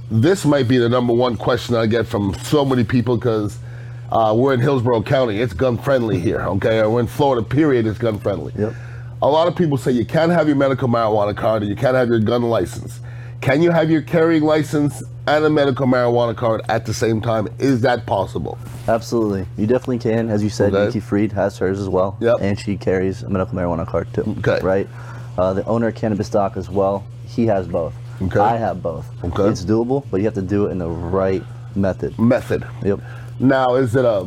This 0.10 0.46
might 0.46 0.68
be 0.68 0.78
the 0.78 0.90
number 0.90 1.14
one 1.14 1.38
question 1.38 1.76
I 1.76 1.86
get 1.86 2.06
from 2.06 2.34
so 2.44 2.66
many 2.66 2.84
people 2.84 3.16
because 3.16 3.58
uh, 4.12 4.34
we're 4.36 4.54
in 4.54 4.60
Hillsborough 4.60 5.04
County. 5.04 5.40
It's 5.40 5.54
gun 5.54 5.78
friendly 5.78 6.20
here, 6.20 6.42
okay? 6.42 6.80
Or 6.80 6.90
we're 6.90 7.00
in 7.00 7.08
Florida, 7.08 7.48
period, 7.48 7.88
it's 7.88 7.98
gun 7.98 8.20
friendly. 8.20 8.52
Yep. 8.58 8.74
A 9.22 9.28
lot 9.28 9.48
of 9.48 9.56
people 9.56 9.78
say 9.78 9.92
you 9.92 10.06
can't 10.06 10.32
have 10.32 10.48
your 10.48 10.58
medical 10.58 10.90
marijuana 10.90 11.36
card 11.36 11.62
and 11.62 11.70
you 11.70 11.78
can't 11.78 11.96
have 11.96 12.10
your 12.10 12.20
gun 12.20 12.42
license. 12.44 13.00
Can 13.42 13.64
you 13.64 13.72
have 13.72 13.90
your 13.90 14.04
carrying 14.04 14.44
license 14.44 15.02
and 15.28 15.44
a 15.44 15.50
medical 15.50 15.88
marijuana 15.88 16.36
card 16.36 16.62
at 16.70 16.86
the 16.86 16.94
same 16.94 17.22
time? 17.22 17.48
Is 17.58 17.82
that 17.82 18.06
possible? 18.06 18.58
Absolutely. 18.88 19.48
You 19.58 19.66
definitely 19.66 19.98
can. 19.98 20.30
As 20.30 20.44
you 20.44 20.50
said, 20.50 20.74
Okay. 20.76 20.86
Nikki 20.86 21.00
Fried 21.00 21.32
has 21.32 21.58
hers 21.58 21.80
as 21.80 21.90
well. 21.90 22.18
Yep. 22.20 22.38
And 22.40 22.60
she 22.60 22.78
carries 22.78 23.24
a 23.24 23.30
medical 23.30 23.56
marijuana 23.58 23.88
card 23.88 24.14
too. 24.14 24.36
Okay. 24.40 24.60
Right? 24.64 24.88
Uh, 25.40 25.54
the 25.54 25.66
owner 25.66 25.88
of 25.88 25.96
Cannabis 25.96 26.30
Doc 26.30 26.56
as 26.56 26.70
well, 26.70 27.04
he 27.26 27.48
has 27.48 27.68
both. 27.68 27.96
Okay. 28.22 28.40
I 28.40 28.58
have 28.58 28.84
both. 28.84 29.08
Okay. 29.24 29.50
It's 29.50 29.66
doable, 29.66 30.06
but 30.12 30.18
you 30.18 30.25
have 30.25 30.36
to 30.36 30.42
do 30.44 30.68
it 30.68 30.70
in 30.72 30.77
the 30.77 30.90
right 30.90 31.44
method. 31.75 32.18
Method. 32.20 32.68
Yep. 32.84 33.00
Now, 33.40 33.74
is 33.74 33.96
it 33.96 34.06
a 34.06 34.20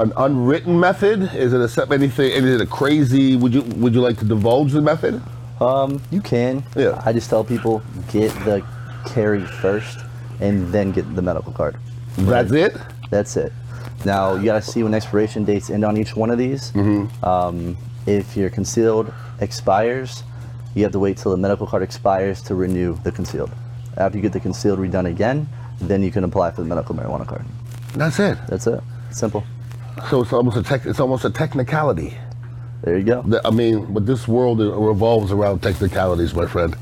an 0.00 0.12
unwritten 0.16 0.80
method? 0.80 1.32
Is 1.34 1.52
it 1.52 1.60
a 1.60 1.68
set 1.68 1.92
anything? 1.92 2.32
Is 2.32 2.44
it 2.44 2.60
a 2.60 2.66
crazy? 2.66 3.36
Would 3.36 3.54
you 3.54 3.62
would 3.62 3.94
you 3.94 4.00
like 4.00 4.18
to 4.18 4.24
divulge 4.24 4.72
the 4.72 4.82
method? 4.82 5.22
Um, 5.60 6.02
you 6.10 6.20
can. 6.20 6.64
Yeah. 6.74 7.00
I 7.04 7.12
just 7.12 7.28
tell 7.28 7.44
people 7.44 7.82
get 8.10 8.32
the 8.44 8.64
carry 9.06 9.44
first 9.44 10.00
and 10.40 10.72
then 10.72 10.92
get 10.92 11.14
the 11.14 11.22
medical 11.22 11.52
card. 11.52 11.76
That's 12.16 12.52
it. 12.52 12.76
That's 13.10 13.36
it. 13.36 13.52
Now 14.04 14.34
you 14.34 14.46
gotta 14.46 14.62
see 14.62 14.82
when 14.82 14.94
expiration 14.94 15.44
dates 15.44 15.68
end 15.70 15.84
on 15.84 15.96
each 15.96 16.16
one 16.16 16.30
of 16.30 16.38
these. 16.38 16.72
Mm-hmm. 16.72 17.24
Um, 17.24 17.76
if 18.06 18.36
your 18.36 18.48
concealed 18.48 19.12
expires, 19.40 20.22
you 20.74 20.82
have 20.84 20.92
to 20.92 20.98
wait 20.98 21.16
till 21.18 21.32
the 21.32 21.36
medical 21.36 21.66
card 21.66 21.82
expires 21.82 22.42
to 22.42 22.54
renew 22.54 22.96
the 23.02 23.12
concealed. 23.12 23.50
After 23.96 24.16
you 24.16 24.22
get 24.22 24.32
the 24.32 24.40
concealed 24.40 24.78
redone 24.78 25.06
again, 25.06 25.48
then 25.80 26.02
you 26.02 26.10
can 26.10 26.24
apply 26.24 26.52
for 26.52 26.62
the 26.62 26.68
medical 26.68 26.94
marijuana 26.94 27.26
card. 27.26 27.44
That's 27.94 28.18
it. 28.18 28.38
That's 28.48 28.66
it. 28.66 28.80
Simple. 29.10 29.44
So 30.08 30.22
it's 30.22 30.32
almost 30.32 30.56
a 30.56 30.62
tech. 30.62 30.86
It's 30.86 31.00
almost 31.00 31.24
a 31.24 31.30
technicality. 31.30 32.16
There 32.82 32.96
you 32.96 33.04
go. 33.04 33.40
I 33.44 33.50
mean, 33.50 33.92
but 33.92 34.06
this 34.06 34.26
world 34.26 34.60
revolves 34.60 35.32
around 35.32 35.62
technicalities, 35.62 36.34
my 36.34 36.46
friend. 36.46 36.74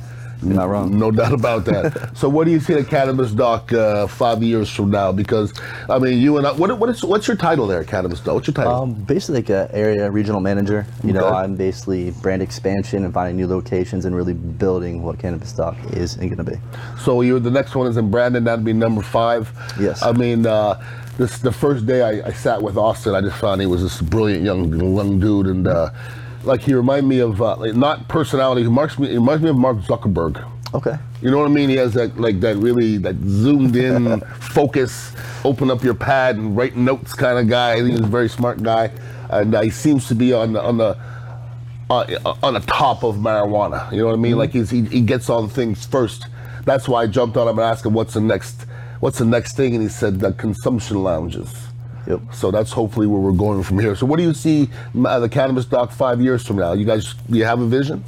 You're 0.43 0.55
not 0.55 0.69
wrong. 0.69 0.97
No 0.97 1.11
doubt 1.11 1.33
about 1.33 1.65
that. 1.65 2.13
so, 2.17 2.29
what 2.29 2.45
do 2.45 2.53
you 2.53 2.61
see 2.61 2.75
the 2.75 2.85
cannabis 2.85 3.33
doc 3.33 3.73
uh, 3.73 4.07
five 4.07 4.43
years 4.43 4.71
from 4.71 4.91
now? 4.91 5.11
Because, 5.11 5.53
I 5.89 5.99
mean, 5.99 6.19
you 6.19 6.39
and 6.39 6.47
I. 6.47 6.53
What, 6.53 6.79
what 6.79 6.89
is 6.91 7.05
what's 7.05 7.27
your 7.27 7.37
title 7.37 7.67
there, 7.67 7.83
cannabis 7.83 8.21
doc? 8.21 8.35
What's 8.35 8.47
your 8.47 8.55
title? 8.55 8.73
Um, 8.73 8.95
basically 8.95 9.37
like 9.41 9.51
a 9.51 9.69
area 9.73 10.09
regional 10.11 10.41
manager. 10.41 10.87
You 11.03 11.13
know, 11.13 11.29
I'm 11.29 11.57
basically 11.57 12.13
brand 12.13 12.43
expansion 12.43 13.05
and 13.05 13.13
finding 13.13 13.37
new 13.37 13.49
locations 13.49 14.05
and 14.05 14.15
really 14.15 14.35
building 14.35 15.03
what 15.03 15.19
cannabis 15.19 15.53
doc 15.53 15.77
is 15.93 16.17
and 16.17 16.31
gonna 16.31 16.45
be. 16.45 16.57
So 17.01 17.23
you're 17.23 17.41
the 17.41 17.51
next 17.51 17.75
one 17.75 17.89
is 17.89 17.97
in 17.97 18.11
Brandon. 18.11 18.45
That'd 18.45 18.65
be 18.65 18.73
number 18.73 19.03
five. 19.03 19.53
Yes. 19.81 20.03
I 20.03 20.13
mean, 20.13 20.47
uh, 20.47 20.81
this 21.19 21.39
the 21.39 21.53
first 21.53 21.85
day 21.85 22.03
I, 22.03 22.29
I 22.29 22.33
sat 22.33 22.63
with 22.63 22.79
Austin. 22.79 23.15
I 23.15 23.21
just 23.21 23.37
found 23.37 23.61
he 23.61 23.67
was 23.67 23.83
this 23.83 24.01
brilliant 24.01 24.45
young 24.45 24.97
young 24.97 25.21
dude, 25.21 25.47
and 25.47 25.67
uh, 25.67 25.91
like 26.45 26.63
he 26.63 26.73
reminded 26.73 27.09
me 27.09 27.19
of 27.19 27.43
uh, 27.43 27.57
like, 27.57 27.75
not 27.75 28.09
personality. 28.09 28.63
He 28.63 28.69
marks 28.69 28.99
me. 28.99 29.09
He 29.09 29.15
reminds 29.19 29.43
me 29.43 29.51
of 29.51 29.57
Mark 29.57 29.79
Zuckerberg. 29.79 30.43
Okay. 30.75 30.97
You 31.21 31.31
know 31.31 31.39
what 31.39 31.47
I 31.47 31.53
mean? 31.53 31.69
He 31.69 31.77
has 31.77 31.93
that 31.95 32.19
like 32.19 32.41
that 32.41 32.57
really 32.57 32.99
that 32.99 33.17
zoomed 33.17 33.75
in 33.75 34.21
focus, 34.41 35.13
open 35.45 35.71
up 35.71 35.83
your 35.83 35.95
pad 35.95 36.37
and 36.37 36.57
write 36.57 36.77
notes 36.77 37.15
kind 37.15 37.39
of 37.39 37.49
guy. 37.49 37.73
I 37.73 37.77
think 37.77 37.91
he's 37.91 38.01
a 38.01 38.07
very 38.07 38.29
smart 38.29 38.63
guy, 38.63 38.93
and 39.31 39.55
uh, 39.55 39.63
he 39.63 39.71
seems 39.71 40.07
to 40.09 40.15
be 40.15 40.33
on 40.33 40.53
the 40.53 40.63
on 40.63 40.79
the 40.79 40.97
uh, 41.91 42.35
on 42.43 42.55
the 42.55 42.61
top 42.61 43.03
of 43.03 43.17
marijuana. 43.17 43.91
You 43.91 43.99
know 43.99 44.07
what 44.07 44.15
I 44.15 44.19
mean? 44.19 44.37
Like 44.37 44.51
he's, 44.51 44.71
he 44.71 44.85
he 44.85 45.01
gets 45.01 45.29
on 45.29 45.49
things 45.49 45.85
first. 45.85 46.27
That's 46.65 46.87
why 46.87 47.03
I 47.03 47.07
jumped 47.07 47.37
on 47.37 47.49
him 47.49 47.59
and 47.59 47.67
asked 47.67 47.85
him 47.85 47.95
what's 47.95 48.15
the 48.15 48.21
next 48.21 48.67
what's 49.01 49.19
the 49.19 49.25
next 49.25 49.57
thing, 49.57 49.75
and 49.75 49.83
he 49.83 49.89
said 49.89 50.21
the 50.21 50.33
consumption 50.33 51.03
lounges. 51.03 51.53
Yep. 52.07 52.21
So 52.33 52.51
that's 52.51 52.73
hopefully 52.73 53.07
where 53.07 53.21
we're 53.21 53.33
going 53.33 53.63
from 53.63 53.79
here. 53.79 53.95
So 53.95 54.07
what 54.07 54.17
do 54.17 54.23
you 54.23 54.33
see 54.33 54.71
uh, 55.05 55.19
the 55.21 55.29
cannabis 55.29 55.67
doc 55.67 55.91
five 55.93 56.21
years 56.23 56.47
from 56.47 56.57
now? 56.57 56.73
You 56.73 56.87
guys, 56.87 57.15
you 57.29 57.45
have 57.45 57.61
a 57.61 57.67
vision? 57.67 58.03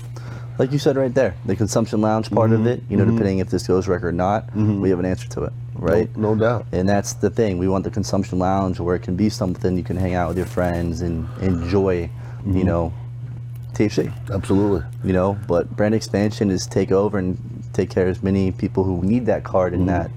Like 0.59 0.73
you 0.73 0.79
said 0.79 0.97
right 0.97 1.13
there, 1.13 1.35
the 1.47 1.55
consumption 1.57 2.01
lounge 2.01 2.31
part 2.31 2.51
Mm-hmm. 2.51 2.61
of 2.63 2.67
it, 2.67 2.83
you 2.89 2.97
know, 2.97 3.05
depending 3.05 3.39
if 3.39 3.49
this 3.51 3.67
goes 3.67 3.89
rec 3.89 4.03
or 4.05 4.13
not, 4.13 4.55
we 4.55 4.91
have 4.91 4.99
an 4.99 5.05
answer 5.07 5.29
to 5.31 5.45
it, 5.45 5.53
right? 5.75 6.15
No, 6.17 6.35
no 6.35 6.41
doubt. 6.41 6.67
And 6.73 6.89
that's 6.89 7.15
the 7.15 7.31
thing. 7.31 7.57
We 7.59 7.69
want 7.69 7.85
the 7.85 7.91
consumption 7.91 8.39
lounge 8.39 8.79
where 8.81 8.95
it 8.97 9.01
can 9.03 9.17
be 9.17 9.29
something 9.31 9.77
you 9.77 9.83
can 9.85 9.97
hang 9.97 10.15
out 10.15 10.29
with 10.29 10.37
your 10.39 10.47
friends 10.47 11.01
and 11.03 11.27
enjoy, 11.43 12.09
Mm-hmm. 12.41 12.57
you 12.57 12.65
know, 12.65 12.93
THC, 13.75 14.11
Absolutely. 14.31 14.83
you 15.05 15.13
know. 15.13 15.39
But 15.47 15.75
brand 15.77 15.95
expansion 15.95 16.51
is 16.51 16.67
take 16.67 16.91
over 16.91 17.19
and 17.19 17.39
take 17.75 17.91
care 17.91 18.05
of 18.05 18.11
as 18.17 18.23
many 18.23 18.51
people 18.51 18.83
who 18.85 19.03
need 19.03 19.27
that 19.27 19.45
card 19.45 19.73
Mm-hmm. 19.75 19.81
and 19.83 19.89
that, 19.91 20.11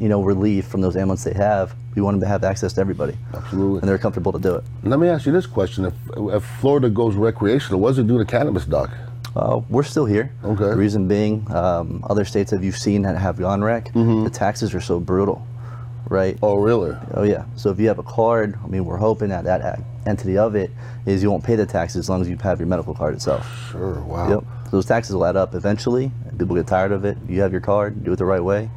you 0.00 0.08
know, 0.08 0.22
relief 0.22 0.66
from 0.66 0.80
those 0.80 0.96
ailments 0.96 1.24
they 1.24 1.34
have. 1.34 1.74
We 1.94 2.02
want 2.02 2.14
them 2.14 2.20
to 2.20 2.28
have 2.28 2.44
access 2.44 2.72
to 2.74 2.80
everybody, 2.80 3.16
Absolutely. 3.34 3.80
and 3.80 3.88
they're 3.88 3.98
comfortable 3.98 4.32
to 4.32 4.38
do 4.38 4.54
it. 4.54 4.64
Let 4.84 5.00
me 5.00 5.08
ask 5.08 5.26
you 5.26 5.32
this 5.32 5.46
question: 5.46 5.84
If 5.86 5.94
if 6.16 6.44
Florida 6.60 6.88
goes 6.88 7.14
recreational, 7.16 7.80
what 7.80 7.90
does 7.90 7.98
it 7.98 8.06
do 8.06 8.18
to 8.18 8.24
cannabis, 8.24 8.64
doc? 8.64 8.90
Uh, 9.36 9.60
we're 9.68 9.82
still 9.82 10.06
here. 10.06 10.32
Okay. 10.44 10.64
The 10.64 10.76
reason 10.76 11.06
being, 11.06 11.46
um, 11.54 12.04
other 12.08 12.24
states 12.24 12.50
that 12.50 12.62
you've 12.62 12.76
seen 12.78 13.02
that 13.02 13.16
have 13.16 13.36
gone 13.38 13.62
rec, 13.62 13.92
the 13.92 14.30
taxes 14.32 14.74
are 14.74 14.80
so 14.80 14.98
brutal, 14.98 15.46
right? 16.08 16.34
Mm-hmm. 16.36 16.44
Oh, 16.44 16.56
really? 16.56 16.96
Oh 17.14 17.22
yeah. 17.24 17.44
So 17.56 17.70
if 17.70 17.78
you 17.78 17.88
have 17.88 17.98
a 17.98 18.02
card, 18.04 18.58
I 18.64 18.66
mean, 18.68 18.84
we're 18.84 18.96
hoping 18.96 19.28
that 19.28 19.44
that 19.44 19.80
entity 20.06 20.38
of 20.38 20.54
it 20.56 20.70
is 21.06 21.22
you 21.22 21.30
won't 21.30 21.44
pay 21.44 21.54
the 21.56 21.66
taxes 21.66 21.96
as 22.00 22.08
long 22.08 22.20
as 22.22 22.28
you 22.28 22.36
have 22.38 22.58
your 22.58 22.68
medical 22.68 22.94
card 22.94 23.14
itself. 23.14 23.46
Sure. 23.70 24.00
Wow. 24.00 24.28
Yep. 24.30 24.44
So 24.64 24.70
those 24.70 24.86
taxes 24.86 25.14
will 25.14 25.26
add 25.26 25.36
up 25.36 25.54
eventually. 25.54 26.10
People 26.38 26.56
get 26.56 26.66
tired 26.66 26.92
of 26.92 27.04
it. 27.04 27.16
You 27.28 27.40
have 27.42 27.52
your 27.52 27.60
card, 27.60 28.04
do 28.04 28.12
it 28.12 28.16
the 28.16 28.24
right 28.24 28.42
way, 28.42 28.70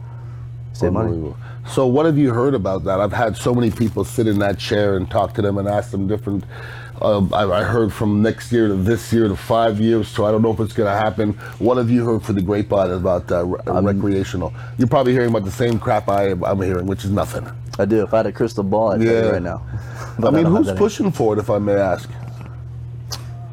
save 0.73 0.93
money. 0.93 1.33
So, 1.69 1.85
what 1.87 2.05
have 2.05 2.17
you 2.17 2.33
heard 2.33 2.53
about 2.53 2.83
that? 2.85 2.99
I've 2.99 3.13
had 3.13 3.37
so 3.37 3.53
many 3.53 3.71
people 3.71 4.03
sit 4.03 4.27
in 4.27 4.39
that 4.39 4.57
chair 4.59 4.97
and 4.97 5.09
talk 5.09 5.33
to 5.35 5.41
them 5.41 5.57
and 5.57 5.67
ask 5.67 5.91
them 5.91 6.07
different. 6.07 6.43
Uh, 7.01 7.25
I, 7.33 7.61
I 7.61 7.63
heard 7.63 7.91
from 7.91 8.21
next 8.21 8.51
year 8.51 8.67
to 8.67 8.75
this 8.75 9.11
year 9.11 9.27
to 9.27 9.35
five 9.35 9.79
years, 9.79 10.07
so 10.07 10.25
I 10.25 10.31
don't 10.31 10.43
know 10.43 10.51
if 10.53 10.59
it's 10.59 10.73
going 10.73 10.91
to 10.91 10.97
happen. 10.97 11.33
What 11.57 11.77
have 11.77 11.89
you 11.89 12.05
heard 12.05 12.21
for 12.23 12.33
the 12.33 12.41
grapevine 12.41 12.91
about 12.91 13.31
uh, 13.31 13.43
re- 13.45 13.93
recreational? 13.93 14.53
You're 14.77 14.87
probably 14.87 15.11
hearing 15.13 15.29
about 15.29 15.43
the 15.45 15.51
same 15.51 15.79
crap 15.79 16.07
I, 16.09 16.31
I'm 16.31 16.61
hearing, 16.61 16.85
which 16.85 17.03
is 17.03 17.09
nothing. 17.09 17.47
I 17.79 17.85
do. 17.85 18.03
If 18.03 18.13
I 18.13 18.17
had 18.17 18.27
a 18.27 18.31
crystal 18.31 18.63
ball, 18.63 18.91
I'd 18.91 19.01
Yeah. 19.01 19.29
right 19.29 19.41
now. 19.41 19.63
I 20.23 20.29
mean, 20.29 20.43
don't 20.43 20.63
who's 20.63 20.71
pushing 20.73 21.11
for 21.11 21.33
it, 21.33 21.39
if 21.39 21.49
I 21.49 21.57
may 21.57 21.73
ask? 21.73 22.07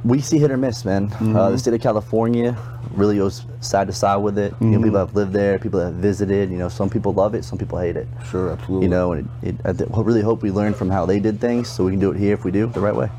We 0.08 0.20
see 0.20 0.38
hit 0.38 0.50
or 0.50 0.56
miss, 0.56 0.84
man. 0.84 1.04
Uh, 1.04 1.08
Mm-hmm. 1.18 1.52
the 1.52 1.58
state 1.58 1.74
of 1.74 1.80
California 1.80 2.56
really 2.94 3.16
goes 3.18 3.44
side 3.60 3.86
to 3.88 3.92
side 3.92 4.16
with 4.16 4.38
it. 4.38 4.52
Mm-hmm. 4.54 4.70
know, 4.72 4.82
people 4.82 4.98
have 4.98 5.14
lived 5.14 5.32
there, 5.32 5.58
people 5.58 5.80
have 5.80 5.94
visited. 5.94 6.50
You 6.50 6.56
know, 6.56 6.68
some 6.68 6.88
people 6.88 7.12
love 7.12 7.34
it, 7.34 7.44
some 7.44 7.58
people 7.58 7.78
hate 7.78 7.96
it. 7.96 8.08
Sure, 8.30 8.50
absolutely. 8.52 8.86
You 8.86 8.90
know, 8.90 9.12
and 9.12 9.28
it, 9.42 9.48
it, 9.50 9.56
I 9.64 9.72
th- 9.72 9.90
really 9.94 10.22
hope 10.22 10.42
we 10.42 10.50
learn 10.50 10.72
from 10.74 10.88
how 10.90 11.04
they 11.06 11.20
did 11.20 11.40
things, 11.40 11.68
so 11.68 11.84
we 11.84 11.90
can 11.92 12.00
do 12.00 12.10
it 12.10 12.18
here 12.18 12.34
if 12.34 12.44
we 12.44 12.50
do 12.50 12.66
the 12.66 12.80
right 12.80 12.94
way. 12.96 13.10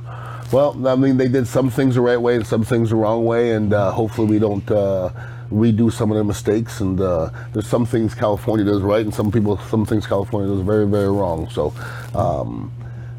Well, 0.51 0.87
I 0.87 0.95
mean, 0.95 1.17
they 1.17 1.27
did 1.27 1.45
some 1.47 1.69
things 1.69 1.93
the 1.95 2.01
right 2.01 2.19
way 2.19 2.35
and 2.35 2.45
some 2.47 2.63
things 2.63 2.89
the 2.89 2.95
wrong 2.95 3.23
way, 3.23 3.51
and 3.51 3.71
uh, 3.71 3.91
hopefully 3.91 4.27
we 4.27 4.39
don't 4.39 4.69
uh, 4.71 5.11
redo 5.51 5.91
some 5.93 6.09
of 6.11 6.15
their 6.15 6.23
mistakes. 6.23 6.79
And 6.81 6.99
uh, 6.99 7.29
there's 7.53 7.67
some 7.67 7.85
things 7.85 8.15
California 8.15 8.65
does 8.65 8.81
right, 8.81 9.05
and 9.05 9.13
some 9.13 9.31
people, 9.31 9.57
some 9.69 9.85
things 9.85 10.07
California 10.07 10.49
does 10.49 10.65
very, 10.65 10.87
very 10.87 11.11
wrong. 11.11 11.47
So 11.51 11.71
um, 12.15 12.71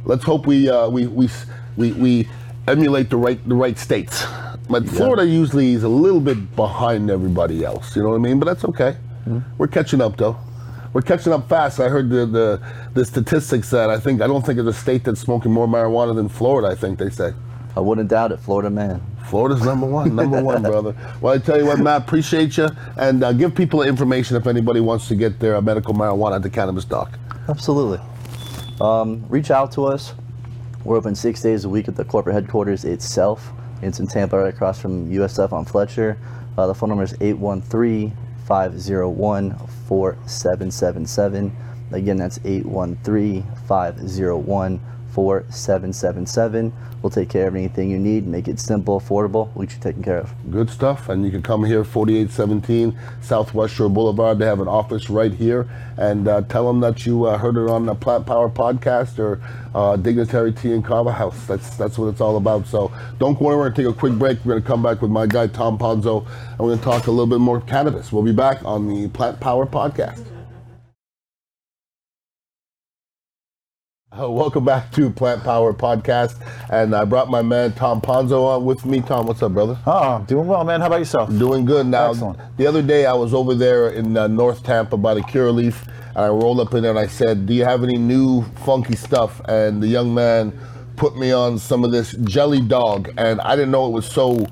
let's 0.05 0.25
hope 0.25 0.47
we, 0.49 0.69
uh, 0.69 0.89
we, 0.89 1.07
we 1.07 1.29
we 1.77 1.93
we 1.93 2.29
emulate 2.69 3.11
the 3.11 3.17
right 3.17 3.49
the 3.49 3.55
right 3.55 3.79
states. 3.79 4.25
But 4.69 4.89
Florida 4.89 5.27
usually 5.27 5.73
is 5.73 5.83
a 5.83 5.89
little 5.89 6.21
bit 6.21 6.55
behind 6.55 7.11
everybody 7.11 7.65
else. 7.65 7.97
You 7.97 8.03
know 8.03 8.11
what 8.11 8.17
I 8.17 8.19
mean? 8.19 8.39
But 8.39 8.47
that's 8.47 8.65
okay. 8.65 8.97
We're 9.59 9.69
catching 9.69 10.01
up 10.01 10.17
though. 10.17 10.37
We're 10.93 11.03
catching 11.03 11.33
up 11.33 11.49
fast. 11.49 11.79
I 11.79 11.89
heard 11.89 12.11
the, 12.11 12.27
the 12.27 12.63
the 12.95 13.05
statistics 13.05 13.71
that 13.71 13.91
I 13.91 13.99
think 13.99 14.21
I 14.21 14.27
don't 14.27 14.45
think 14.45 14.59
it's 14.59 14.69
a 14.69 14.73
state 14.73 15.05
that's 15.05 15.21
smoking 15.21 15.53
more 15.53 15.67
marijuana 15.67 16.15
than 16.15 16.29
Florida. 16.29 16.69
I 16.69 16.75
think 16.75 16.99
they 16.99 17.11
say. 17.11 17.33
I 17.77 17.81
wouldn't 17.81 18.09
doubt 18.09 18.33
it, 18.33 18.39
Florida 18.41 18.69
man. 18.69 19.01
Florida's 19.27 19.63
number 19.63 19.87
one, 19.87 20.17
number 20.17 20.43
one, 20.43 20.63
brother. 20.73 20.95
Well, 21.21 21.35
I 21.35 21.39
tell 21.39 21.57
you 21.57 21.67
what, 21.67 21.79
Matt, 21.79 22.03
appreciate 22.03 22.57
you, 22.57 22.69
and 22.97 23.23
uh, 23.23 23.33
give 23.33 23.55
people 23.55 23.83
information 23.83 24.37
if 24.37 24.49
anybody 24.49 24.81
wants 24.81 25.07
to 25.09 25.15
get 25.15 25.39
their 25.39 25.61
medical 25.63 25.95
marijuana 25.95 26.37
at 26.37 26.43
the 26.43 26.51
cannabis 26.51 26.85
doc. 26.85 27.17
Absolutely. 27.49 28.01
Um, 28.81 29.25
reach 29.29 29.53
out 29.53 29.71
to 29.73 29.85
us. 29.85 30.15
We're 30.83 30.97
open 30.97 31.15
six 31.15 31.43
days 31.43 31.67
a 31.67 31.69
week 31.69 31.89
at 31.89 31.97
the 31.97 32.07
corporate 32.07 32.35
headquarters 32.35 32.87
itself. 32.87 33.53
It's 33.83 34.01
in 34.01 34.07
Tampa, 34.07 34.39
right 34.39 34.55
across 34.55 34.81
from 34.81 35.11
USF 35.11 35.53
on 35.53 35.67
Fletcher. 35.67 36.17
Uh, 36.57 36.67
the 36.67 36.75
phone 36.75 36.89
number 36.89 37.05
is 37.05 37.15
813 37.21 38.17
501 38.47 39.59
4777. 39.87 41.55
Again, 41.93 42.17
that's 42.17 42.41
813 42.45 43.45
501 43.69 44.81
4777. 45.13 46.73
We'll 47.03 47.11
take 47.11 47.31
care 47.31 47.49
of 47.49 47.57
anything 47.57 47.91
you 47.91 47.99
need, 47.99 48.27
make 48.27 48.47
it 48.47 48.61
simple, 48.61 49.01
affordable, 49.01 49.55
we'll 49.55 49.67
get 49.67 49.75
you 49.75 49.81
taken 49.81 50.03
care 50.03 50.19
of. 50.19 50.33
Good 50.51 50.69
stuff. 50.69 51.09
And 51.09 51.25
you 51.25 51.31
can 51.31 51.43
come 51.43 51.65
here, 51.65 51.83
4817 51.83 52.99
Southwest 53.23 53.75
Shore 53.75 53.89
Boulevard. 53.89 54.39
They 54.39 54.45
have 54.45 54.61
an 54.61 54.69
office 54.69 55.09
right 55.09 55.33
here. 55.33 55.67
And 55.97 56.29
uh, 56.29 56.43
tell 56.43 56.67
them 56.67 56.81
that 56.81 57.07
you 57.07 57.25
uh, 57.25 57.39
heard 57.39 57.57
it 57.57 57.71
on 57.71 57.87
the 57.87 57.95
Plant 57.95 58.27
Power 58.27 58.51
podcast 58.51 59.19
or 59.19 59.41
uh, 59.75 59.97
Dignitary 59.97 60.53
Tea 60.53 60.73
and 60.73 60.85
Kava 60.85 61.13
House. 61.13 61.47
That's 61.47 61.77
that's 61.77 61.99
what 61.99 62.09
it's 62.09 62.21
all 62.21 62.37
about. 62.37 62.67
So 62.67 62.93
don't 63.19 63.39
go 63.39 63.49
anywhere. 63.49 63.71
Take 63.71 63.87
a 63.87 63.93
quick 63.93 64.15
break. 64.15 64.39
We're 64.45 64.53
going 64.53 64.63
to 64.63 64.69
come 64.69 64.83
back 64.83 65.01
with 65.01 65.11
my 65.11 65.27
guy, 65.27 65.47
Tom 65.47 65.79
Ponzo, 65.79 66.27
and 66.27 66.59
we're 66.59 66.69
going 66.69 66.79
to 66.79 66.85
talk 66.85 67.07
a 67.07 67.11
little 67.11 67.27
bit 67.27 67.41
more 67.41 67.61
cannabis. 67.63 68.13
We'll 68.13 68.23
be 68.23 68.33
back 68.33 68.65
on 68.65 68.89
the 68.89 69.09
Plant 69.09 69.41
Power 69.41 69.67
podcast. 69.67 70.30
Uh, 74.19 74.29
welcome 74.29 74.65
back 74.65 74.91
to 74.91 75.09
Plant 75.09 75.45
Power 75.45 75.73
Podcast. 75.73 76.35
And 76.69 76.97
I 76.97 77.05
brought 77.05 77.31
my 77.31 77.43
man, 77.43 77.73
Tom 77.75 78.01
Ponzo, 78.01 78.43
on 78.45 78.65
with 78.65 78.85
me. 78.85 79.01
Tom, 79.01 79.27
what's 79.27 79.41
up, 79.41 79.53
brother? 79.53 79.79
Oh, 79.87 80.25
doing 80.27 80.49
well, 80.49 80.65
man. 80.65 80.81
How 80.81 80.89
about 80.89 80.99
yourself? 80.99 81.29
Doing 81.39 81.65
good 81.65 81.87
now. 81.87 82.11
Excellent. 82.11 82.39
The 82.57 82.67
other 82.67 82.83
day 82.83 83.07
I 83.07 83.13
was 83.13 83.33
over 83.33 83.55
there 83.55 83.91
in 83.91 84.17
uh, 84.17 84.27
North 84.27 84.65
Tampa 84.65 84.97
by 84.97 85.15
the 85.15 85.21
Curaleaf, 85.21 85.87
and 86.09 86.19
I 86.19 86.29
rolled 86.29 86.59
up 86.59 86.75
in 86.75 86.83
there 86.83 86.91
and 86.91 86.99
I 86.99 87.07
said, 87.07 87.47
"Do 87.47 87.55
you 87.55 87.65
have 87.65 87.85
any 87.85 87.97
new 87.99 88.43
funky 88.65 88.97
stuff?" 88.97 89.41
And 89.47 89.81
the 89.81 89.87
young 89.87 90.13
man 90.13 90.59
put 90.97 91.17
me 91.17 91.31
on 91.31 91.57
some 91.59 91.85
of 91.85 91.93
this 91.93 92.11
Jelly 92.25 92.61
Dog, 92.61 93.13
and 93.17 93.41
I 93.43 93.55
didn't 93.55 93.71
know 93.71 93.87
it 93.87 93.93
was 93.93 94.11
so 94.11 94.45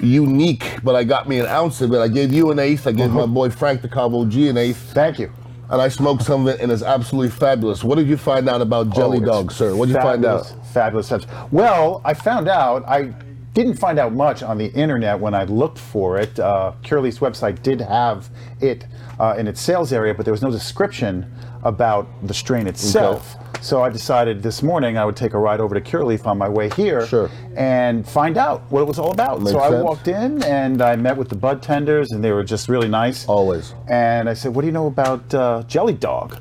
unique, 0.00 0.78
but 0.82 0.96
I 0.96 1.04
got 1.04 1.28
me 1.28 1.38
an 1.38 1.46
ounce 1.46 1.80
of 1.80 1.92
it. 1.92 1.98
I 2.00 2.08
gave 2.08 2.32
you 2.32 2.50
an 2.50 2.58
ace. 2.58 2.88
I 2.88 2.92
gave 2.92 3.10
Uh-huh. 3.10 3.20
my 3.28 3.32
boy 3.32 3.50
Frank 3.50 3.82
the 3.82 3.88
Cabo 3.88 4.24
G 4.24 4.48
an 4.48 4.56
eighth, 4.56 4.92
Thank 4.92 5.20
you. 5.20 5.32
And 5.70 5.80
I 5.80 5.88
smoked 5.88 6.22
some 6.22 6.46
of 6.46 6.54
it, 6.54 6.60
and 6.60 6.70
it's 6.70 6.82
absolutely 6.82 7.30
fabulous. 7.30 7.82
What 7.84 7.96
did 7.96 8.08
you 8.08 8.16
find 8.16 8.48
out 8.48 8.60
about 8.60 8.90
Jelly 8.90 9.18
Oh, 9.22 9.24
Dog, 9.26 9.52
sir? 9.52 9.74
What 9.74 9.86
did 9.86 9.96
you 9.96 10.00
find 10.02 10.24
out? 10.24 10.52
Fabulous 10.72 11.06
stuff. 11.06 11.26
Well, 11.52 12.00
I 12.04 12.14
found 12.14 12.48
out. 12.48 12.84
I 12.86 13.12
didn't 13.54 13.76
find 13.76 13.98
out 13.98 14.12
much 14.12 14.42
on 14.42 14.58
the 14.58 14.70
internet 14.72 15.18
when 15.18 15.34
I 15.34 15.44
looked 15.44 15.78
for 15.78 16.18
it. 16.18 16.38
Uh, 16.38 16.72
Curaleaf's 16.82 17.20
website 17.20 17.62
did 17.62 17.80
have 17.80 18.28
it 18.60 18.86
uh, 19.18 19.34
in 19.38 19.48
its 19.48 19.60
sales 19.60 19.92
area, 19.94 20.12
but 20.12 20.24
there 20.26 20.32
was 20.32 20.42
no 20.42 20.50
description 20.50 21.32
about 21.66 22.06
the 22.26 22.32
strain 22.34 22.66
itself. 22.66 23.36
So 23.60 23.82
I 23.82 23.88
decided 23.90 24.42
this 24.42 24.62
morning 24.62 24.96
I 24.96 25.04
would 25.04 25.16
take 25.16 25.34
a 25.34 25.38
ride 25.38 25.60
over 25.60 25.74
to 25.74 25.80
Curaleaf 25.80 26.26
on 26.26 26.38
my 26.38 26.48
way 26.48 26.70
here 26.70 27.04
Sure. 27.06 27.28
and 27.56 28.06
find 28.06 28.36
out 28.38 28.62
what 28.70 28.80
it 28.82 28.86
was 28.86 28.98
all 28.98 29.10
about. 29.10 29.40
Makes 29.40 29.52
so 29.52 29.60
I 29.60 29.70
sense. 29.70 29.82
walked 29.84 30.08
in 30.08 30.42
and 30.44 30.80
I 30.80 30.94
met 30.94 31.16
with 31.16 31.28
the 31.28 31.34
bud 31.36 31.62
tenders, 31.62 32.12
and 32.12 32.22
they 32.22 32.30
were 32.32 32.44
just 32.44 32.68
really 32.68 32.88
nice. 32.88 33.26
Always. 33.26 33.74
And 33.88 34.28
I 34.28 34.34
said, 34.34 34.54
"What 34.54 34.60
do 34.62 34.66
you 34.68 34.72
know 34.72 34.86
about 34.86 35.34
uh, 35.34 35.64
Jelly 35.66 35.94
Dog?" 35.94 36.38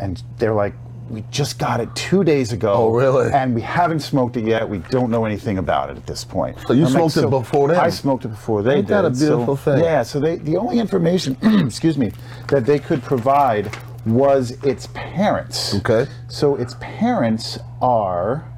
And 0.00 0.20
they're 0.38 0.54
like, 0.54 0.74
"We 1.08 1.22
just 1.30 1.58
got 1.58 1.78
it 1.80 1.94
two 1.94 2.24
days 2.24 2.52
ago. 2.52 2.72
Oh, 2.74 2.90
really? 2.90 3.30
And 3.32 3.54
we 3.54 3.60
haven't 3.60 4.00
smoked 4.00 4.36
it 4.36 4.44
yet. 4.44 4.68
We 4.68 4.78
don't 4.90 5.10
know 5.10 5.24
anything 5.24 5.58
about 5.58 5.90
it 5.90 5.96
at 5.98 6.06
this 6.06 6.24
point." 6.24 6.58
So 6.66 6.72
you 6.72 6.86
I'm 6.86 6.92
like, 6.94 7.10
smoked 7.10 7.26
it 7.26 7.30
before 7.30 7.68
them? 7.68 7.78
I 7.80 7.90
smoked 7.90 8.24
it 8.24 8.28
before 8.28 8.62
they 8.62 8.76
Ain't 8.76 8.88
did. 8.88 8.94
that 8.94 9.04
a 9.04 9.10
beautiful 9.10 9.56
so, 9.56 9.74
thing? 9.74 9.84
Yeah. 9.84 10.02
So 10.02 10.18
they, 10.18 10.36
the 10.36 10.56
only 10.56 10.80
information, 10.80 11.36
excuse 11.66 11.96
me, 11.96 12.10
that 12.48 12.66
they 12.66 12.78
could 12.80 13.02
provide 13.02 13.70
was 14.06 14.52
its 14.64 14.88
parents. 14.94 15.74
Okay. 15.74 16.06
So 16.28 16.56
its 16.56 16.76
parents 16.80 17.58
are 17.82 18.50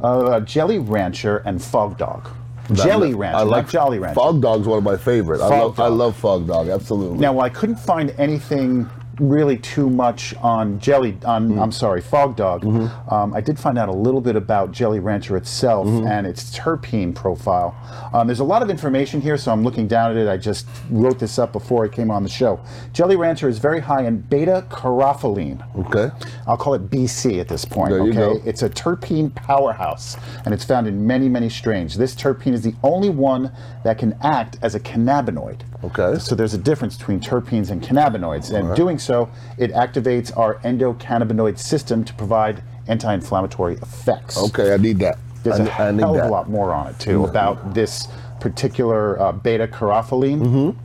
uh, 0.00 0.40
Jelly 0.40 0.78
Rancher 0.78 1.38
and 1.38 1.62
Fog 1.62 1.98
Dog. 1.98 2.28
Jelly 2.72 3.14
Rancher, 3.14 3.38
I 3.38 3.42
like 3.42 3.68
Jolly 3.68 3.98
Rancher. 3.98 4.14
Fog 4.14 4.40
Dog's 4.40 4.66
one 4.66 4.78
of 4.78 4.84
my 4.84 4.96
favorites. 4.96 5.42
I 5.42 5.50
Fog 5.50 5.78
love, 5.78 5.80
I 5.80 5.88
love 5.88 6.16
Fog 6.16 6.46
Dog. 6.46 6.68
Absolutely. 6.68 7.18
Now, 7.18 7.38
I 7.38 7.50
couldn't 7.50 7.76
find 7.76 8.10
anything 8.16 8.88
really 9.20 9.56
too 9.58 9.88
much 9.90 10.34
on 10.36 10.78
Jelly, 10.80 11.16
on 11.24 11.44
Mm-hmm. 11.48 11.58
I'm 11.60 11.72
sorry, 11.72 12.00
Fog 12.00 12.36
Dog, 12.36 12.64
um, 12.64 13.34
I 13.34 13.40
did 13.40 13.58
find 13.58 13.78
out 13.78 13.88
a 13.88 13.92
little 13.92 14.20
bit 14.20 14.36
about 14.36 14.72
Jelly 14.72 14.98
Rancher 15.00 15.36
itself 15.36 15.86
Mm-hmm. 15.86 16.06
and 16.06 16.26
its 16.26 16.56
terpene 16.56 17.14
profile. 17.14 17.74
Um, 18.12 18.26
there's 18.26 18.40
a 18.40 18.44
lot 18.44 18.62
of 18.62 18.70
information 18.70 19.20
here, 19.20 19.36
so 19.36 19.52
I'm 19.52 19.62
looking 19.62 19.86
down 19.88 20.10
at 20.10 20.16
it. 20.16 20.28
I 20.28 20.36
just 20.36 20.66
wrote 20.90 21.18
this 21.18 21.38
up 21.38 21.52
before 21.52 21.84
I 21.84 21.88
came 21.88 22.10
on 22.10 22.22
the 22.22 22.28
show. 22.28 22.60
Jelly 22.92 23.16
Rancher 23.16 23.48
is 23.48 23.58
very 23.58 23.80
high 23.80 24.04
in 24.06 24.20
beta 24.20 24.64
carotene. 24.70 25.60
okay. 25.86 26.10
I'll 26.46 26.56
call 26.56 26.74
it 26.74 26.90
BC 26.90 27.40
at 27.40 27.48
this 27.48 27.64
point. 27.64 27.90
There 27.90 27.98
you 28.04 28.10
okay, 28.10 28.38
go. 28.38 28.42
it's 28.44 28.62
a 28.62 28.70
terpene 28.70 29.34
powerhouse, 29.34 30.16
and 30.44 30.54
it's 30.54 30.64
found 30.64 30.86
in 30.86 31.06
many, 31.06 31.28
many 31.28 31.48
strains. 31.48 31.96
This 31.96 32.14
terpene 32.14 32.52
is 32.54 32.62
the 32.62 32.74
only 32.82 33.10
one 33.10 33.52
that 33.84 33.98
can 33.98 34.16
act 34.22 34.58
as 34.62 34.74
a 34.74 34.80
cannabinoid. 34.80 35.60
Okay. 35.84 36.18
So 36.18 36.34
there's 36.34 36.54
a 36.54 36.58
difference 36.58 36.96
between 36.96 37.20
terpenes 37.20 37.70
and 37.70 37.82
cannabinoids, 37.82 38.52
and 38.52 38.74
doing 38.74 38.98
so, 38.98 39.30
it 39.58 39.72
activates 39.72 40.36
our 40.36 40.56
endocannabinoid 40.60 41.58
system 41.58 42.04
to 42.04 42.14
provide 42.14 42.62
anti-inflammatory 42.88 43.74
effects. 43.74 44.38
Okay, 44.38 44.72
I 44.72 44.76
need 44.76 44.98
that. 45.00 45.18
There's 45.42 45.60
I, 45.60 45.64
a 45.64 45.88
I 45.88 45.90
need 45.90 46.00
hell 46.00 46.10
of 46.14 46.16
that. 46.16 46.26
a 46.28 46.30
lot 46.30 46.48
more 46.48 46.72
on 46.72 46.88
it 46.88 46.98
too 46.98 47.24
about 47.24 47.74
this 47.74 48.08
particular 48.40 49.20
uh, 49.20 49.32
beta 49.32 49.66
carotene. 49.66 50.40
Mm-hmm. 50.40 50.80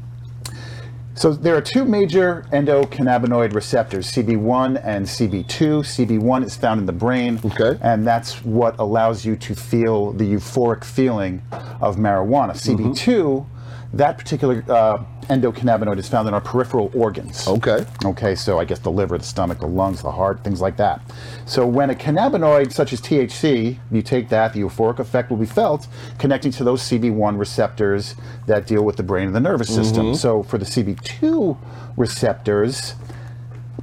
So 1.15 1.33
there 1.33 1.55
are 1.57 1.61
two 1.61 1.83
major 1.83 2.45
endocannabinoid 2.53 3.53
receptors, 3.53 4.09
CB1 4.13 4.81
and 4.85 5.05
CB2. 5.05 5.47
CB1 5.83 6.45
is 6.45 6.55
found 6.55 6.79
in 6.79 6.85
the 6.85 6.93
brain, 6.93 7.41
Okay. 7.43 7.77
and 7.81 8.07
that's 8.07 8.41
what 8.45 8.79
allows 8.79 9.25
you 9.25 9.35
to 9.35 9.53
feel 9.53 10.13
the 10.13 10.23
euphoric 10.23 10.85
feeling 10.85 11.41
of 11.81 11.97
marijuana. 11.97 12.51
Mm-hmm. 12.53 12.91
CB2, 12.91 13.45
that 13.93 14.17
particular 14.17 14.63
uh, 14.69 15.03
endocannabinoid 15.23 15.97
is 15.97 16.07
found 16.07 16.27
in 16.27 16.33
our 16.33 16.41
peripheral 16.41 16.91
organs. 16.93 17.47
Okay. 17.47 17.85
Okay, 18.05 18.35
so 18.35 18.59
I 18.59 18.65
guess 18.65 18.79
the 18.79 18.91
liver, 18.91 19.17
the 19.17 19.23
stomach, 19.23 19.59
the 19.59 19.67
lungs, 19.67 20.01
the 20.01 20.11
heart, 20.11 20.43
things 20.43 20.61
like 20.61 20.77
that. 20.77 21.01
So 21.45 21.65
when 21.65 21.89
a 21.89 21.95
cannabinoid 21.95 22.71
such 22.71 22.93
as 22.93 23.01
THC, 23.01 23.77
you 23.91 24.01
take 24.01 24.29
that, 24.29 24.53
the 24.53 24.61
euphoric 24.61 24.99
effect 24.99 25.29
will 25.29 25.37
be 25.37 25.45
felt 25.45 25.87
connecting 26.19 26.51
to 26.53 26.63
those 26.63 26.81
CB1 26.83 27.39
receptors 27.39 28.15
that 28.45 28.67
deal 28.67 28.83
with 28.83 28.97
the 28.97 29.03
brain 29.03 29.27
and 29.27 29.35
the 29.35 29.39
nervous 29.39 29.73
system. 29.73 30.13
So 30.15 30.43
for 30.43 30.57
the 30.57 30.65
CB2 30.65 31.57
receptors, 31.97 32.93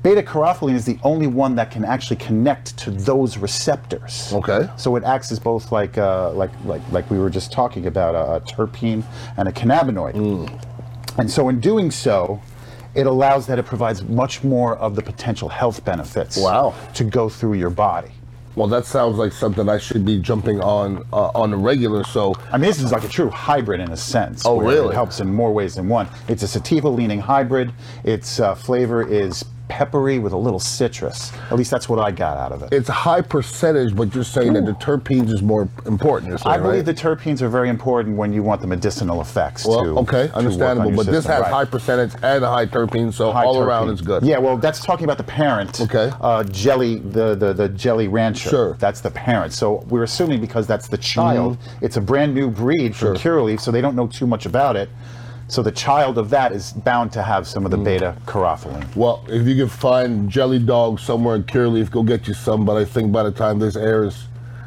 beta 0.02 0.22
carotene 0.22 0.74
is 0.74 0.84
the 0.84 0.98
only 1.02 1.26
one 1.26 1.54
that 1.56 1.70
can 1.70 1.84
actually 1.84 2.16
connect 2.16 2.76
to 2.78 2.90
those 2.90 3.38
receptors. 3.38 4.32
Okay. 4.32 4.68
So 4.76 4.96
it 4.96 5.04
acts 5.04 5.30
as 5.32 5.38
both 5.38 5.72
like 5.72 5.98
uh, 5.98 6.32
like 6.32 6.50
like 6.64 6.82
like 6.90 7.10
we 7.10 7.18
were 7.18 7.30
just 7.30 7.52
talking 7.52 7.86
about 7.86 8.14
a, 8.14 8.36
a 8.36 8.40
terpene 8.40 9.04
and 9.36 9.48
a 9.48 9.52
cannabinoid. 9.52 10.14
And 11.18 11.30
so 11.30 11.48
in 11.48 11.60
doing 11.60 11.90
so, 11.90 12.40
it 12.94 13.06
allows 13.06 13.46
that 13.46 13.58
it 13.58 13.64
provides 13.64 14.02
much 14.02 14.42
more 14.42 14.76
of 14.78 14.96
the 14.96 15.02
potential 15.02 15.48
health 15.48 15.84
benefits. 15.84 16.36
Wow. 16.36 16.74
To 16.94 17.04
go 17.04 17.28
through 17.28 17.54
your 17.54 17.70
body. 17.70 18.10
Well, 18.54 18.68
that 18.68 18.86
sounds 18.86 19.18
like 19.18 19.32
something 19.32 19.68
I 19.68 19.76
should 19.76 20.06
be 20.06 20.18
jumping 20.18 20.62
on 20.62 21.06
uh, 21.12 21.30
on 21.34 21.50
the 21.50 21.58
regular. 21.58 22.04
So, 22.04 22.34
I 22.50 22.56
mean, 22.56 22.68
this 22.68 22.80
is 22.80 22.90
like 22.90 23.04
a 23.04 23.08
true 23.08 23.28
hybrid 23.28 23.80
in 23.80 23.92
a 23.92 23.96
sense. 23.98 24.46
Oh, 24.46 24.58
really? 24.58 24.88
It 24.88 24.94
helps 24.94 25.20
in 25.20 25.32
more 25.32 25.52
ways 25.52 25.74
than 25.74 25.90
one. 25.90 26.08
It's 26.26 26.42
a 26.42 26.48
sativa-leaning 26.48 27.20
hybrid. 27.20 27.70
Its 28.04 28.40
uh, 28.40 28.54
flavor 28.54 29.06
is 29.06 29.44
peppery 29.68 30.18
with 30.18 30.32
a 30.32 30.36
little 30.36 30.60
citrus. 30.60 31.32
At 31.50 31.56
least 31.56 31.70
that's 31.70 31.88
what 31.88 31.98
I 31.98 32.10
got 32.10 32.36
out 32.38 32.52
of 32.52 32.62
it. 32.62 32.72
It's 32.72 32.88
a 32.88 32.92
high 32.92 33.20
percentage, 33.20 33.94
but 33.96 34.14
you're 34.14 34.24
saying 34.24 34.52
that 34.54 34.64
the 34.64 34.72
terpenes 34.72 35.32
is 35.32 35.42
more 35.42 35.68
important. 35.86 36.40
Saying, 36.40 36.54
I 36.54 36.58
believe 36.58 36.86
right? 36.86 36.94
the 36.94 36.94
terpenes 36.94 37.42
are 37.42 37.48
very 37.48 37.68
important 37.68 38.16
when 38.16 38.32
you 38.32 38.42
want 38.42 38.60
the 38.60 38.66
medicinal 38.66 39.20
effects 39.20 39.66
Well, 39.66 39.82
to 39.84 39.98
okay, 39.98 40.10
to 40.10 40.16
work 40.18 40.30
on 40.32 40.38
understandable. 40.38 40.90
But 40.92 41.06
this 41.06 41.26
has 41.26 41.42
right. 41.42 41.50
high 41.50 41.64
percentage 41.64 42.12
and 42.22 42.44
a 42.44 42.48
high 42.48 42.66
terpene, 42.66 43.12
so 43.12 43.32
High 43.32 43.44
all 43.44 43.60
around 43.60 43.90
it's 43.90 44.00
good. 44.00 44.22
Yeah, 44.22 44.38
well, 44.38 44.56
that's 44.56 44.84
talking 44.84 45.04
about 45.04 45.18
the 45.18 45.24
parent. 45.24 45.80
Okay. 45.80 46.10
Uh, 46.20 46.44
jelly, 46.44 47.00
the, 47.00 47.34
the 47.34 47.52
the 47.52 47.68
jelly 47.70 48.08
rancher. 48.08 48.48
Sure. 48.48 48.74
That's 48.74 49.00
the 49.00 49.10
parent. 49.10 49.52
So 49.52 49.84
we're 49.88 50.04
assuming 50.04 50.40
because 50.40 50.66
that's 50.66 50.88
the 50.88 50.98
child, 50.98 51.58
it's 51.80 51.96
a 51.96 52.00
brand 52.00 52.34
new 52.34 52.50
breed 52.50 52.94
from 52.94 53.16
Sure. 53.16 53.40
Curaleaf, 53.40 53.60
so 53.60 53.70
they 53.70 53.80
don't 53.80 53.96
know 53.96 54.06
too 54.06 54.26
much 54.26 54.46
about 54.46 54.76
it. 54.76 54.88
So 55.48 55.62
the 55.62 55.70
child 55.70 56.18
of 56.18 56.30
that 56.30 56.50
is 56.52 56.72
bound 56.72 57.12
to 57.12 57.22
have 57.22 57.46
some 57.46 57.64
of 57.64 57.70
the 57.70 57.76
beta 57.78 58.16
caryophyllene. 58.26 58.96
Well, 58.96 59.24
if 59.28 59.46
you 59.46 59.54
can 59.54 59.68
find 59.68 60.28
Jelly 60.28 60.58
Dog 60.58 60.98
somewhere 60.98 61.36
in 61.36 61.44
Curaleaf, 61.44 61.90
go 61.90 62.02
get 62.02 62.26
you 62.26 62.34
some. 62.34 62.64
But 62.64 62.76
I 62.76 62.84
think 62.84 63.12
by 63.12 63.22
the 63.22 63.30
time 63.30 63.60
this 63.60 63.76
airs, 63.76 64.26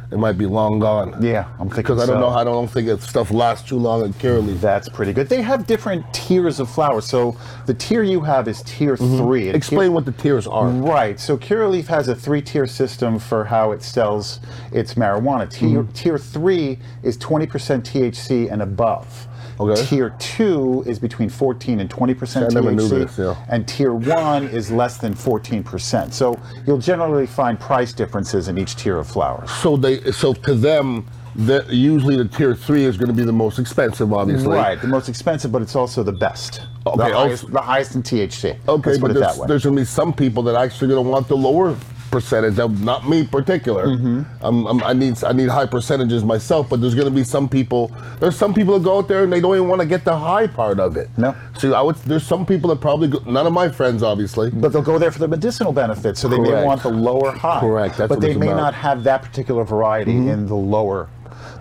it 0.10 0.18
might 0.18 0.38
be 0.38 0.46
long 0.46 0.80
gone. 0.80 1.22
Yeah, 1.22 1.48
I'm 1.60 1.68
thinking 1.70 1.76
Because 1.84 2.00
I 2.02 2.06
don't 2.06 2.16
so. 2.16 2.20
know. 2.22 2.30
I 2.30 2.44
don't 2.46 2.68
think 2.70 2.88
that 2.88 3.02
stuff 3.02 3.30
lasts 3.30 3.68
too 3.68 3.76
long 3.78 4.04
at 4.06 4.12
Curaleaf. 4.12 4.62
That's 4.62 4.88
pretty 4.88 5.12
good. 5.12 5.28
They 5.28 5.42
have 5.42 5.68
different 5.68 6.12
tiers 6.14 6.62
of 6.62 6.70
flowers. 6.70 7.06
So 7.06 7.38
the 7.66 7.74
tier 7.74 8.02
you 8.02 8.22
have 8.22 8.48
is 8.48 8.64
tier 8.64 8.96
three. 8.96 9.10
And 9.10 9.50
Mm-hmm. 9.50 9.56
Explain 9.58 9.92
what 9.94 10.06
the 10.06 10.14
tiers 10.14 10.48
are. 10.48 10.70
Right. 10.70 11.20
So 11.20 11.38
Curaleaf 11.38 11.88
has 11.88 12.08
a 12.08 12.16
three-tier 12.16 12.66
system 12.68 13.20
for 13.20 13.44
how 13.44 13.72
it 13.74 13.84
sells 13.84 14.40
its 14.72 14.94
marijuana. 14.94 15.52
Tier, 15.52 15.84
Mm-hmm. 15.84 15.92
tier 15.92 16.18
three 16.18 16.80
is 17.04 17.18
20% 17.18 17.48
THC 17.84 18.50
and 18.52 18.62
above. 18.62 19.28
Okay. 19.60 19.86
Tier 19.86 20.16
two 20.20 20.84
is 20.88 21.00
between 21.00 21.28
14 21.28 21.82
and 21.82 21.90
20% 21.90 22.38
I 22.38 22.54
never 22.54 22.72
knew 22.72 22.88
THC, 22.88 22.90
this, 22.90 23.18
yeah. 23.18 23.46
and 23.50 23.68
tier 23.68 23.94
one 23.94 24.48
is 24.48 24.72
less 24.72 24.98
than 24.98 25.14
14%. 25.14 26.14
So 26.14 26.40
you'll 26.66 26.78
generally 26.78 27.28
find 27.28 27.60
price 27.60 27.92
differences 27.92 28.48
in 28.48 28.58
each 28.58 28.78
tier 28.78 28.98
of 28.98 29.08
flowers. 29.08 29.52
So 29.52 29.76
they, 29.76 30.12
so 30.12 30.34
to 30.34 30.56
them, 30.56 31.06
the, 31.36 31.66
usually 31.70 32.16
the 32.16 32.26
tier 32.26 32.56
three 32.56 32.86
is 32.86 32.98
going 32.98 33.10
to 33.10 33.14
be 33.14 33.24
the 33.24 33.34
most 33.34 33.60
expensive, 33.60 34.14
obviously. 34.14 34.56
Right. 34.56 34.80
The 34.80 34.88
most 34.88 35.10
expensive, 35.10 35.52
but 35.52 35.62
it's 35.62 35.76
also 35.76 36.04
the 36.04 36.14
best. 36.14 36.62
Okay, 36.88 37.10
The 37.10 37.16
highest, 37.16 37.52
the 37.52 37.62
highest 37.62 37.96
in 37.96 38.04
THC. 38.04 38.58
Okay, 38.68 38.90
Let's 38.92 39.02
but 39.02 39.12
it 39.12 39.16
there's, 39.16 39.40
there's 39.40 39.64
going 39.66 39.76
to 39.76 39.82
be 39.82 39.86
some 39.86 40.14
people 40.14 40.42
that 40.44 40.56
actually 40.56 40.88
going 40.88 41.04
to 41.04 41.10
want 41.10 41.28
the 41.28 41.38
lower 41.38 41.76
percentage. 42.10 42.60
Of, 42.60 42.84
not 42.84 43.08
me 43.08 43.26
particular. 43.26 43.88
Mm-hmm. 43.88 44.46
Um, 44.46 44.68
um, 44.68 44.84
I 44.84 44.94
need 44.94 45.24
I 45.24 45.32
need 45.32 45.50
high 45.50 45.66
percentages 45.66 46.24
myself, 46.24 46.70
but 46.70 46.82
there's 46.82 46.96
going 46.96 47.08
to 47.08 47.14
be 47.14 47.24
some 47.24 47.48
people. 47.48 47.92
There's 48.20 48.36
some 48.36 48.54
people 48.54 48.78
that 48.78 48.84
go 48.84 48.98
out 48.98 49.08
there 49.08 49.24
and 49.24 49.32
they 49.32 49.40
don't 49.42 49.56
even 49.56 49.68
want 49.68 49.82
to 49.82 49.88
get 49.88 50.04
the 50.06 50.18
high 50.18 50.48
part 50.48 50.80
of 50.80 50.98
it. 50.98 51.10
No. 51.18 51.36
So 51.58 51.74
I 51.74 51.82
would. 51.82 51.96
There's 51.98 52.26
some 52.26 52.46
people 52.46 52.70
that 52.70 52.82
probably 52.82 53.08
go, 53.10 53.20
none 53.26 53.46
of 53.48 53.54
my 53.54 53.70
friends, 53.70 54.04
obviously. 54.04 54.50
But 54.50 54.74
they'll 54.74 54.82
go 54.82 54.98
there 54.98 55.12
for 55.12 55.20
the 55.20 55.28
medicinal 55.28 55.72
benefits, 55.72 56.20
so 56.20 56.28
they 56.28 56.40
may 56.40 56.64
want 56.64 56.84
the 56.84 56.90
lower 56.90 57.32
high. 57.32 57.60
Correct, 57.60 57.98
that's 57.98 58.10
but 58.10 58.22
they 58.22 58.36
may 58.36 58.48
about. 58.48 58.50
Mm-hmm. 58.50 58.58
not 58.58 58.74
have 58.74 59.04
that 59.04 59.22
particular 59.24 59.64
variety 59.64 60.12
in 60.12 60.46
the 60.48 60.56
lower, 60.56 61.10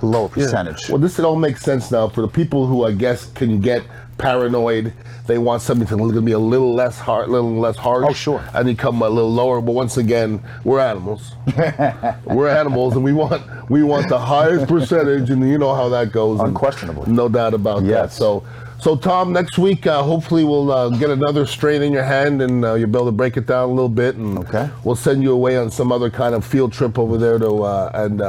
lower 0.02 0.28
percentage. 0.28 0.88
Well, 0.88 0.98
this 0.98 1.18
it 1.18 1.24
all 1.24 1.36
makes 1.36 1.62
sense 1.62 1.90
now 1.90 2.08
for 2.08 2.20
the 2.22 2.28
people 2.28 2.66
who 2.66 2.84
I 2.84 2.92
guess 2.92 3.26
can 3.32 3.60
get 3.60 3.82
paranoid. 4.18 4.92
They 5.26 5.38
want 5.38 5.62
something 5.62 5.86
to 5.88 5.96
going 5.96 6.12
to 6.14 6.20
be 6.22 6.32
a 6.32 6.38
little 6.38 6.74
less 6.74 6.98
hard, 6.98 7.28
a 7.28 7.32
little 7.32 7.54
less 7.58 7.76
harsh. 7.76 8.06
Oh, 8.08 8.12
sure. 8.14 8.42
And 8.54 8.66
they 8.66 8.74
come 8.74 9.02
a 9.02 9.08
little 9.08 9.32
lower. 9.32 9.60
But 9.60 9.72
once 9.72 9.96
again, 9.98 10.42
we're 10.64 10.80
animals. 10.80 11.32
we're 12.24 12.48
animals, 12.48 12.94
and 12.94 13.04
we 13.04 13.12
want 13.12 13.42
we 13.70 13.82
want 13.82 14.08
the 14.08 14.18
highest 14.18 14.66
percentage, 14.68 15.30
and 15.30 15.46
you 15.48 15.58
know 15.58 15.74
how 15.74 15.88
that 15.90 16.12
goes. 16.12 16.40
and 16.40 16.48
Unquestionably. 16.48 17.12
no 17.12 17.28
doubt 17.28 17.54
about 17.54 17.84
that. 17.84 18.12
So. 18.12 18.44
So 18.80 18.94
Tom, 18.94 19.32
next 19.32 19.58
week 19.58 19.88
uh, 19.88 20.04
hopefully 20.04 20.44
we'll 20.44 20.70
uh, 20.70 20.88
get 20.90 21.10
another 21.10 21.46
strain 21.46 21.82
in 21.82 21.92
your 21.92 22.04
hand 22.04 22.40
and 22.40 22.64
uh, 22.64 22.74
you'll 22.74 22.86
be 22.88 22.96
able 22.96 23.06
to 23.06 23.10
break 23.12 23.36
it 23.36 23.44
down 23.44 23.70
a 23.70 23.72
little 23.72 23.88
bit, 23.88 24.14
and 24.14 24.38
Okay. 24.38 24.70
we'll 24.84 24.94
send 24.94 25.20
you 25.20 25.32
away 25.32 25.56
on 25.58 25.68
some 25.68 25.90
other 25.90 26.10
kind 26.10 26.32
of 26.32 26.44
field 26.44 26.72
trip 26.72 26.96
over 26.96 27.18
there 27.18 27.40
to 27.40 27.64
uh, 27.64 27.90
and 27.92 28.22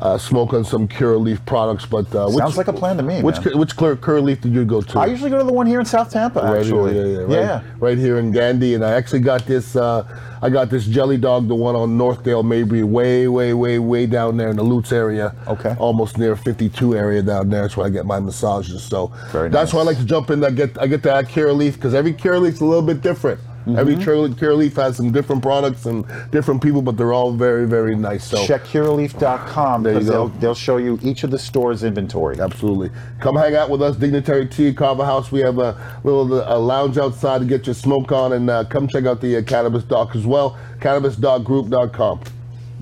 uh, 0.00 0.12
on 0.12 0.64
some 0.64 0.88
Curaleaf 0.88 1.44
products. 1.44 1.86
But 1.86 2.14
uh, 2.14 2.30
Sounds 2.30 2.56
like 2.56 2.68
a 2.68 2.72
plan 2.72 2.96
to 2.96 3.02
me, 3.02 3.22
Which 3.22 3.44
man. 3.44 3.58
Which 3.58 3.76
Cure, 3.76 3.96
Curaleaf 3.96 4.40
did 4.40 4.52
you 4.52 4.64
go 4.64 4.80
to? 4.80 4.98
I 4.98 5.06
usually 5.06 5.30
go 5.30 5.38
to 5.38 5.44
the 5.44 5.52
one 5.52 5.66
here 5.66 5.80
in 5.80 5.86
South 5.86 6.10
Tampa. 6.10 6.40
Right 6.40 6.60
Actually, 6.60 6.94
here, 6.94 7.28
yeah, 7.28 7.36
yeah, 7.36 7.54
right, 7.54 7.64
right 7.80 7.98
here 7.98 8.18
in 8.18 8.30
Gandy, 8.32 8.74
and 8.74 8.84
I 8.84 8.92
actually 8.92 9.20
got 9.20 9.46
this. 9.46 9.76
Uh, 9.76 10.06
I 10.40 10.50
got 10.50 10.70
this 10.70 10.86
Jelly 10.86 11.16
Dog, 11.16 11.48
the 11.48 11.54
one 11.54 11.74
on 11.74 11.98
Northdale, 11.98 12.44
maybe 12.44 12.82
way, 12.84 13.26
way, 13.26 13.54
way, 13.54 13.78
way 13.80 14.06
down 14.06 14.36
there 14.36 14.50
in 14.50 14.56
the 14.56 14.62
Lutz 14.62 14.92
area. 14.92 15.34
Okay. 15.48 15.74
Almost 15.78 16.16
near 16.16 16.36
52 16.36 16.96
area 16.96 17.22
down 17.22 17.48
there. 17.48 17.62
That's 17.62 17.76
where 17.76 17.86
I 17.86 17.90
get 17.90 18.06
my 18.06 18.20
massages. 18.20 18.84
So 18.84 19.08
Very 19.32 19.48
that's 19.48 19.72
nice. 19.72 19.74
why 19.74 19.80
I 19.80 19.84
like 19.84 19.98
to 19.98 20.04
jump 20.04 20.30
in. 20.30 20.44
I 20.44 20.50
get 20.50 20.80
I 20.80 20.86
get 20.86 21.02
that 21.02 21.26
Curaleaf 21.26 21.74
because 21.74 21.94
every 21.94 22.12
Cure 22.12 22.38
Leaf's 22.38 22.60
a 22.60 22.64
little 22.64 22.82
bit 22.82 23.00
different. 23.00 23.40
Mm-hmm. 23.68 23.78
Every 23.78 23.96
Cure, 23.96 24.28
Curaleaf 24.28 24.76
has 24.76 24.96
some 24.96 25.12
different 25.12 25.42
products 25.42 25.86
and 25.86 26.06
different 26.30 26.62
people, 26.62 26.80
but 26.80 26.96
they're 26.96 27.12
all 27.12 27.32
very, 27.32 27.66
very 27.66 27.94
nice. 27.94 28.24
So 28.24 28.44
Check 28.46 28.64
curaleaf.com 28.64 29.82
There 29.82 29.94
you 29.94 30.00
go. 30.00 30.04
they'll, 30.04 30.28
they'll 30.40 30.54
show 30.54 30.78
you 30.78 30.98
each 31.02 31.22
of 31.22 31.30
the 31.30 31.38
store's 31.38 31.84
inventory. 31.84 32.40
Absolutely. 32.40 32.90
Come 33.20 33.36
hang 33.36 33.54
out 33.54 33.68
with 33.68 33.82
us, 33.82 33.96
Dignitary 33.96 34.46
Tea 34.46 34.72
Kava 34.72 35.04
House. 35.04 35.30
We 35.30 35.40
have 35.40 35.58
a 35.58 36.00
little 36.04 36.32
a 36.40 36.58
lounge 36.58 36.98
outside 36.98 37.40
to 37.40 37.44
get 37.44 37.66
your 37.66 37.74
smoke 37.74 38.10
on, 38.12 38.32
and 38.32 38.48
uh, 38.48 38.64
come 38.64 38.88
check 38.88 39.04
out 39.04 39.20
the 39.20 39.36
uh, 39.36 39.42
Cannabis 39.42 39.84
Doc 39.84 40.16
as 40.16 40.26
well. 40.26 40.58
CannabisDocGroup.com. 40.80 42.20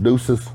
Deuces. 0.03 0.49